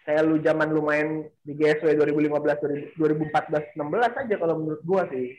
kayak 0.10 0.26
lu 0.26 0.41
zaman 0.41 0.74
lu 0.74 0.82
main 0.82 1.30
di 1.45 1.54
GSW 1.54 1.93
2015 2.02 2.98
2014 2.98 3.78
16 3.78 3.78
aja 4.26 4.36
kalau 4.41 4.58
menurut 4.58 4.82
gua 4.82 5.06
sih. 5.13 5.38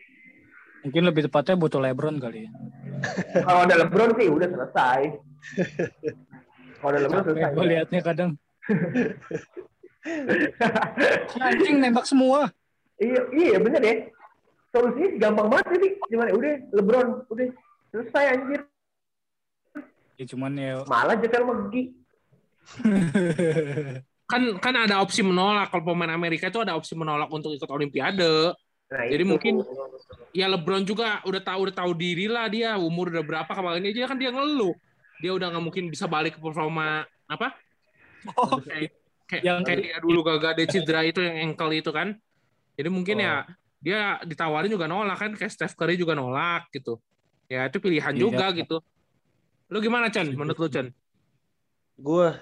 Mungkin 0.87 1.11
lebih 1.11 1.27
tepatnya 1.27 1.59
butuh 1.59 1.83
LeBron 1.83 2.23
kali 2.23 2.47
ya. 2.47 2.51
kalau 3.51 3.67
ada 3.67 3.75
LeBron 3.83 4.15
sih 4.15 4.31
udah 4.31 4.47
selesai. 4.47 5.01
Kalau 6.81 6.97
ada 6.97 7.01
LeBron 7.05 7.25
selesai 7.29 7.53
Gue 7.53 7.67
liatnya 7.69 8.01
kadang. 8.01 8.31
Anjing 11.45 11.77
nembak 11.77 12.09
semua. 12.09 12.49
iya 12.97 13.21
iya 13.37 13.57
bener 13.61 13.83
ya. 13.85 13.95
Solusinya 14.73 15.09
gampang 15.21 15.53
banget 15.53 15.67
sih 15.77 15.93
gimana? 16.09 16.33
Udah 16.33 16.53
LeBron 16.73 17.07
udah. 17.29 17.49
Selesai 17.93 18.25
anjir. 18.33 18.61
Ya 20.17 20.25
cuman 20.31 20.53
ya 20.57 20.81
malah 20.87 21.19
Javel 21.19 21.45
McGee 21.45 21.91
Kan 24.31 24.43
kan 24.63 24.75
ada 24.79 25.03
opsi 25.03 25.21
menolak 25.21 25.69
kalau 25.69 25.91
pemain 25.91 26.15
Amerika 26.15 26.47
itu 26.47 26.63
ada 26.63 26.79
opsi 26.79 26.95
menolak 26.95 27.27
untuk 27.29 27.51
ikut 27.51 27.67
Olimpiade. 27.67 28.55
nah, 28.87 29.07
Jadi 29.07 29.23
itu. 29.23 29.31
mungkin- 29.31 29.59
Ya 30.31 30.47
LeBron 30.47 30.87
juga 30.87 31.19
udah 31.23 31.43
tahu 31.43 31.59
udah 31.67 31.75
tahu 31.75 31.91
diri 31.95 32.31
lah 32.31 32.47
dia 32.47 32.79
umur 32.79 33.11
udah 33.11 33.23
berapa 33.23 33.51
kemarin 33.51 33.83
aja 33.87 34.07
kan 34.07 34.19
dia 34.19 34.31
ngeluh. 34.31 34.75
Dia 35.19 35.35
udah 35.35 35.51
nggak 35.51 35.65
mungkin 35.67 35.85
bisa 35.91 36.07
balik 36.07 36.39
ke 36.39 36.41
performa 36.41 37.03
apa? 37.27 37.55
Oh, 38.39 38.59
Kayak 38.63 38.95
kayak, 39.27 39.43
Yang- 39.43 39.63
kayak 39.67 39.79
dia 39.83 39.97
dulu 39.99 40.19
gak 40.23 40.43
ada 40.55 40.65
cedera 40.67 41.01
itu 41.03 41.19
yang 41.23 41.51
ankle 41.51 41.71
itu 41.73 41.91
kan. 41.91 42.15
Jadi 42.75 42.89
mungkin 42.91 43.17
ya 43.19 43.47
dia 43.79 44.19
ditawarin 44.23 44.71
juga 44.71 44.85
nolak 44.87 45.17
kan 45.17 45.31
kayak 45.35 45.51
Steph 45.51 45.75
Curry 45.75 45.95
juga 45.95 46.15
nolak 46.15 46.71
gitu. 46.71 46.99
Ya 47.51 47.67
itu 47.67 47.79
pilihan 47.79 48.15
Iya. 48.15 48.21
juga 48.21 48.47
gitu. 48.55 48.77
Lu 49.71 49.79
gimana 49.79 50.11
Chan? 50.11 50.27
Menurut 50.31 50.59
lu 50.59 50.69
Chan? 50.69 50.87
Gue 51.95 52.35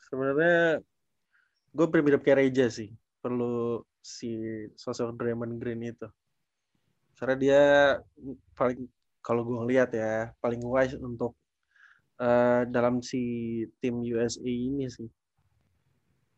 sebenarnya 0.00 0.78
gue 1.78 2.02
mirip 2.02 2.26
kayak 2.26 2.42
Reja 2.42 2.66
sih. 2.66 2.90
Perlu 3.22 3.86
si 4.02 4.34
sosok 4.74 5.14
Draymond 5.14 5.62
Green 5.62 5.86
itu. 5.86 6.10
Karena 7.14 7.34
dia 7.38 7.62
paling 8.58 8.90
kalau 9.22 9.46
gue 9.46 9.56
ngeliat 9.62 9.90
ya 9.94 10.34
paling 10.42 10.62
wise 10.66 10.98
untuk 10.98 11.38
eh, 12.18 12.66
dalam 12.66 12.98
si 12.98 13.62
tim 13.78 14.02
USA 14.02 14.42
ini 14.42 14.90
sih. 14.90 15.06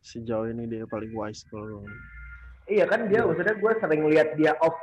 Sejauh 0.04 0.52
ini 0.52 0.68
dia 0.68 0.84
paling 0.84 1.12
wise 1.16 1.44
kalau 1.48 1.80
gue. 1.84 1.92
iya 2.70 2.86
kan 2.86 3.10
dia 3.10 3.26
maksudnya 3.26 3.58
gue 3.58 3.72
sering 3.82 4.06
lihat 4.06 4.38
dia 4.38 4.54
off 4.62 4.78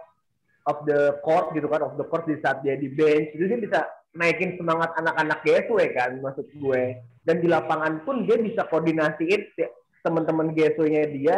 of 0.67 0.83
the 0.83 1.15
court 1.23 1.55
gitu 1.55 1.71
kan 1.71 1.79
off 1.87 1.95
the 1.95 2.03
court 2.03 2.27
di 2.27 2.35
saat 2.43 2.59
dia 2.59 2.75
di 2.75 2.91
bench 2.91 3.31
itu 3.31 3.47
dia 3.47 3.55
bisa 3.55 3.79
naikin 4.11 4.59
semangat 4.59 4.91
anak-anak 4.99 5.39
GSW 5.47 5.79
kan 5.95 6.19
maksud 6.19 6.43
gue 6.51 6.99
dan 7.23 7.39
di 7.39 7.47
lapangan 7.47 8.03
pun 8.03 8.27
dia 8.27 8.35
bisa 8.35 8.67
koordinasiin 8.67 9.55
teman-teman 10.07 10.55
GSW-nya 10.55 11.03
dia 11.11 11.37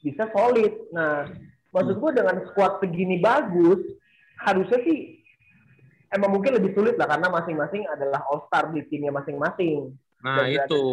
bisa 0.00 0.30
solid 0.30 0.70
nah 0.94 1.26
maksud 1.70 1.98
gue 1.98 2.10
dengan 2.14 2.38
squad 2.46 2.78
segini 2.78 3.18
bagus 3.18 3.82
harusnya 4.38 4.78
sih 4.86 5.18
emang 6.10 6.30
mungkin 6.30 6.54
lebih 6.54 6.70
sulit 6.72 6.94
lah 6.94 7.10
karena 7.10 7.26
masing-masing 7.28 7.82
adalah 7.90 8.22
all 8.30 8.46
star 8.46 8.70
di 8.70 8.86
timnya 8.86 9.10
masing-masing 9.10 9.90
Nah, 10.24 10.40
Dan 10.40 10.56
berada- 10.56 10.64
itu. 10.64 10.84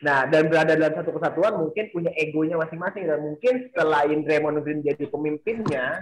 Nah, 0.00 0.20
dan 0.24 0.42
berada 0.48 0.72
dalam 0.72 0.94
satu 0.96 1.12
kesatuan 1.12 1.52
mungkin 1.60 1.92
punya 1.92 2.08
egonya 2.16 2.56
masing-masing 2.56 3.04
dan 3.04 3.20
mungkin 3.20 3.68
selain 3.76 4.24
Draymond 4.24 4.64
Green 4.64 4.80
jadi 4.80 5.04
pemimpinnya 5.04 6.00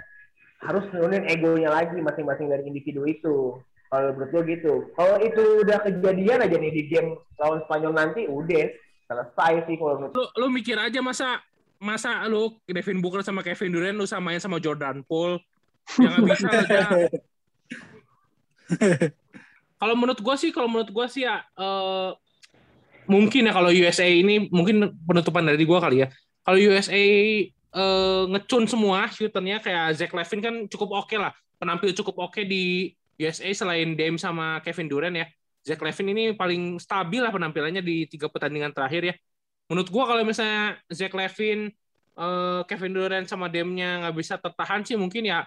harus 0.63 0.87
nurunin 0.95 1.27
egonya 1.27 1.67
lagi 1.67 1.99
masing-masing 1.99 2.47
dari 2.47 2.63
individu 2.63 3.03
itu. 3.03 3.59
Kalau 3.91 4.15
menurut 4.15 4.31
gue 4.31 4.43
gitu. 4.55 4.73
Kalau 4.95 5.19
itu 5.19 5.43
udah 5.67 5.83
kejadian 5.83 6.39
aja 6.39 6.55
nih 6.55 6.71
di 6.71 6.83
game 6.87 7.19
lawan 7.35 7.59
Spanyol 7.67 7.91
nanti, 7.91 8.31
udah 8.31 8.63
selesai 9.09 9.65
sih 9.65 9.75
kalau 9.75 9.97
menurut 9.97 10.13
Lu, 10.13 10.25
lu 10.37 10.47
mikir 10.53 10.77
aja 10.77 11.01
masa 11.01 11.41
masa 11.81 12.21
lu 12.29 12.53
Devin 12.69 13.01
Booker 13.01 13.25
sama 13.25 13.41
Kevin 13.41 13.73
Durant 13.73 13.97
lu 13.97 14.05
samain 14.05 14.37
sama 14.37 14.61
Jordan 14.61 15.01
Poole 15.01 15.41
yang 15.97 16.13
nggak 16.13 16.37
bisa 16.37 16.47
aja. 16.53 16.81
kalau 19.81 19.95
menurut 19.97 20.19
gua 20.21 20.35
sih, 20.37 20.53
kalau 20.53 20.69
menurut 20.69 20.93
gua 20.93 21.09
sih 21.09 21.25
ya 21.25 21.41
eh, 21.41 22.09
mungkin 23.09 23.49
ya 23.49 23.53
kalau 23.55 23.73
USA 23.73 24.05
ini 24.05 24.45
mungkin 24.53 24.93
penutupan 25.07 25.49
dari 25.49 25.65
gua 25.65 25.81
kali 25.81 26.05
ya. 26.05 26.07
Kalau 26.45 26.59
USA 26.61 27.01
eh, 27.01 28.23
ngecun 28.29 28.69
semua 28.69 29.09
shooternya 29.09 29.57
kayak 29.63 29.97
Zach 29.97 30.13
Levine 30.13 30.43
kan 30.45 30.55
cukup 30.69 31.07
oke 31.07 31.15
lah, 31.17 31.33
penampil 31.57 31.89
cukup 31.97 32.29
oke 32.29 32.45
di 32.45 32.93
USA 33.17 33.49
selain 33.55 33.97
Dame 33.97 34.21
sama 34.21 34.61
Kevin 34.61 34.85
Durant 34.85 35.17
ya. 35.17 35.25
Zach 35.63 35.81
Levine 35.83 36.09
ini 36.15 36.23
paling 36.33 36.79
stabil 36.79 37.19
lah 37.19 37.29
penampilannya 37.29 37.83
di 37.83 38.07
tiga 38.07 38.31
pertandingan 38.31 38.71
terakhir 38.71 39.01
ya. 39.11 39.15
Menurut 39.69 39.89
gua 39.91 40.09
kalau 40.09 40.23
misalnya 40.25 40.79
Zach 40.89 41.13
Levine, 41.13 41.73
eh, 42.17 42.61
Kevin 42.65 42.93
Durant 42.95 43.27
sama 43.27 43.51
Dame-nya 43.51 44.07
nggak 44.07 44.15
bisa 44.15 44.35
tertahan 44.39 44.81
sih 44.81 44.95
mungkin 44.97 45.27
ya 45.27 45.45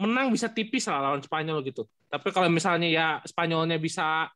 menang 0.00 0.32
bisa 0.32 0.48
tipis 0.48 0.88
lah 0.88 1.12
lawan 1.12 1.20
Spanyol 1.20 1.60
gitu. 1.60 1.84
Tapi 2.08 2.32
kalau 2.32 2.48
misalnya 2.48 2.88
ya 2.88 3.06
Spanyolnya 3.28 3.76
bisa 3.76 4.32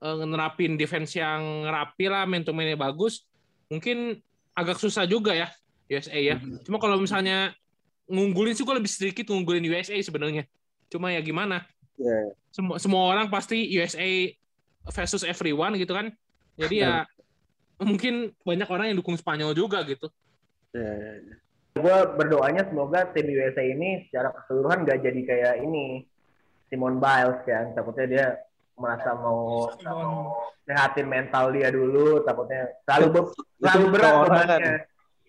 eh, 0.00 0.24
nerapin 0.24 0.78
defense 0.78 1.18
yang 1.18 1.66
rapi 1.66 2.06
lah, 2.06 2.24
main 2.24 2.46
to 2.46 2.54
mainnya 2.54 2.78
bagus, 2.78 3.26
mungkin 3.66 4.22
agak 4.54 4.78
susah 4.78 5.06
juga 5.06 5.34
ya 5.34 5.50
USA 5.90 6.18
ya. 6.18 6.36
Cuma 6.62 6.78
kalau 6.78 6.98
misalnya 6.98 7.52
ngunggulin 8.08 8.56
sih 8.56 8.64
gue 8.64 8.74
lebih 8.76 8.90
sedikit 8.90 9.28
ngunggulin 9.28 9.64
USA 9.68 9.94
sebenarnya. 10.00 10.48
Cuma 10.88 11.12
ya 11.12 11.20
gimana? 11.20 11.68
Ya. 11.98 12.30
Semua 12.54 12.78
semua 12.78 13.02
orang 13.10 13.26
pasti 13.26 13.66
USA 13.74 14.30
versus 14.94 15.26
everyone 15.26 15.74
gitu 15.76 15.92
kan. 15.92 16.14
Jadi 16.54 16.82
ya 16.82 17.04
mungkin 17.78 18.34
banyak 18.42 18.68
orang 18.70 18.90
yang 18.90 18.98
dukung 18.98 19.14
Spanyol 19.14 19.54
juga 19.54 19.82
gitu. 19.86 20.10
Ya, 20.74 20.82
ya, 20.84 21.12
ya. 21.22 21.36
gue 21.78 21.98
berdoanya 22.18 22.66
semoga 22.66 23.06
tim 23.14 23.30
USA 23.30 23.62
ini 23.62 24.10
secara 24.10 24.34
keseluruhan 24.34 24.82
gak 24.82 24.98
jadi 24.98 25.20
kayak 25.22 25.54
ini 25.62 26.02
Simon 26.68 26.98
Biles 26.98 27.38
kan 27.46 27.70
takutnya 27.72 28.06
dia 28.10 28.26
merasa 28.74 29.14
mau 29.14 29.70
Simon. 29.78 30.34
sehatin 30.66 31.06
mental 31.06 31.54
dia 31.54 31.70
dulu 31.70 32.26
takutnya 32.26 32.66
selalu 32.82 33.06
ber- 33.14 33.34
selalu 33.62 33.84
berat 33.94 34.14
bebannya 34.26 34.74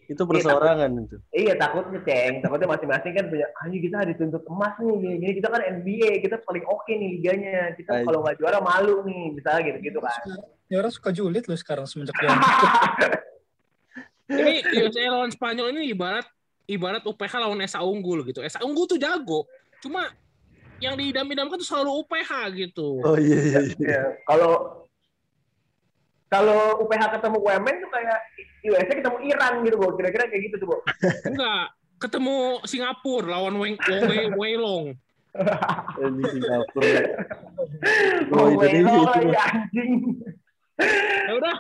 Itu 0.10 0.26
perseorangan 0.26 0.90
itu. 1.06 1.22
iya 1.38 1.54
takutnya 1.54 2.02
ceng 2.02 2.42
takutnya 2.42 2.66
masing-masing 2.66 3.14
kan 3.14 3.26
punya 3.30 3.46
anjing 3.62 3.82
kita 3.86 3.98
dituntut 4.10 4.42
emas 4.50 4.74
nih 4.82 4.98
gini, 4.98 5.16
gini 5.22 5.34
kita 5.38 5.48
kan 5.54 5.62
NBA 5.62 6.12
kita 6.26 6.36
paling 6.42 6.66
oke 6.66 6.90
nih 6.90 7.10
liganya 7.22 7.78
kita 7.78 8.02
Ayo. 8.02 8.06
kalau 8.10 8.20
nggak 8.26 8.42
juara 8.42 8.58
malu 8.58 9.06
nih 9.06 9.38
misalnya 9.38 9.62
gitu 9.70 9.78
gitu 9.86 10.00
kan 10.02 10.18
Ya 10.70 10.78
orang 10.78 10.94
suka 10.94 11.10
julid 11.10 11.50
loh 11.50 11.58
sekarang 11.58 11.90
semenjak 11.90 12.14
dia. 12.22 12.30
Ini 14.30 14.62
USA 14.86 15.10
lawan 15.10 15.34
Spanyol 15.34 15.74
ini 15.74 15.90
ibarat 15.90 16.30
ibarat 16.70 17.02
UPH 17.02 17.34
lawan 17.42 17.66
Esa 17.66 17.82
Unggul 17.82 18.22
gitu. 18.30 18.46
Esa 18.46 18.62
Unggul 18.62 18.86
tuh 18.86 19.02
jago. 19.02 19.50
Cuma 19.82 20.06
yang 20.78 20.94
diidam-idamkan 20.94 21.58
tuh 21.58 21.66
selalu 21.66 22.06
UPH 22.06 22.32
gitu. 22.54 23.02
Oh 23.02 23.18
iya 23.18 23.40
iya. 23.42 23.60
iya. 23.66 23.74
ya 23.90 24.04
kalau 24.30 24.86
kalau 26.30 26.78
UPH 26.80 27.04
ketemu 27.12 27.38
UMN 27.38 27.76
tuh 27.80 27.90
kayak 27.90 28.20
USA 28.64 28.94
ketemu 28.94 29.18
Iran 29.26 29.54
gitu 29.62 29.76
bu 29.76 29.94
kira-kira 29.94 30.26
kayak 30.26 30.42
gitu 30.46 30.56
tuh 30.58 30.68
bu 30.70 30.78
Enggak. 31.26 31.66
Ketemu 32.00 32.36
Singapura 32.64 33.28
lawan 33.36 33.58
Wei 33.58 33.76
Wei 33.76 34.32
Wei 34.40 34.54
Long. 34.56 34.96
Ini 36.00 36.24
Singapura. 36.28 37.02
Oh, 38.32 38.48
Oh, 38.48 38.48
Indonesia 38.56 38.88
oh, 38.88 39.14
itu. 39.14 39.30
ya, 39.30 39.44
anjing. 39.44 39.92
Ya 41.28 41.32
udah, 41.36 41.54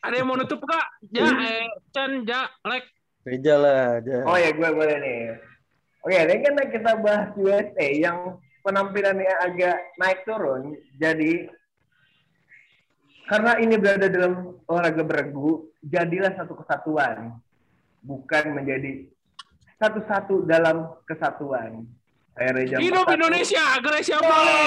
ada 0.00 0.14
yang 0.14 0.26
mau 0.26 0.36
nutup 0.36 0.60
kak? 0.60 0.86
Ja, 1.10 1.28
eh, 1.28 1.68
Chen, 1.90 2.24
Ja, 2.24 2.48
Lek. 2.64 2.84
Meja 3.24 3.54
lah. 3.56 4.00
aja. 4.00 4.24
Oh 4.24 4.36
ya 4.36 4.50
gue 4.50 4.68
boleh 4.68 4.96
nih. 5.00 5.20
Oke, 6.00 6.16
ini 6.18 6.34
kan 6.40 6.54
kita 6.68 6.90
bahas 7.00 7.28
USA 7.34 7.86
yang 7.88 8.36
penampilannya 8.60 9.32
agak 9.40 9.76
naik 9.96 10.24
turun. 10.24 10.76
Jadi 10.96 11.48
karena 13.24 13.56
ini 13.56 13.80
berada 13.80 14.04
dalam 14.04 14.52
olahraga 14.68 15.00
beregu, 15.00 15.72
jadilah 15.80 16.36
satu 16.36 16.60
kesatuan, 16.60 17.32
bukan 18.04 18.44
menjadi 18.52 19.08
satu-satu 19.80 20.44
dalam 20.44 20.92
kesatuan. 21.08 21.88
Reja 22.34 22.82
Hidup 22.82 23.08
Indonesia, 23.08 23.64
Gresia 23.80 24.18
Bali. 24.20 24.60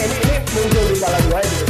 Ini 0.00 0.34
muncul 0.54 0.84
di 0.86 0.94
kepala 1.00 1.18
gue 1.26 1.69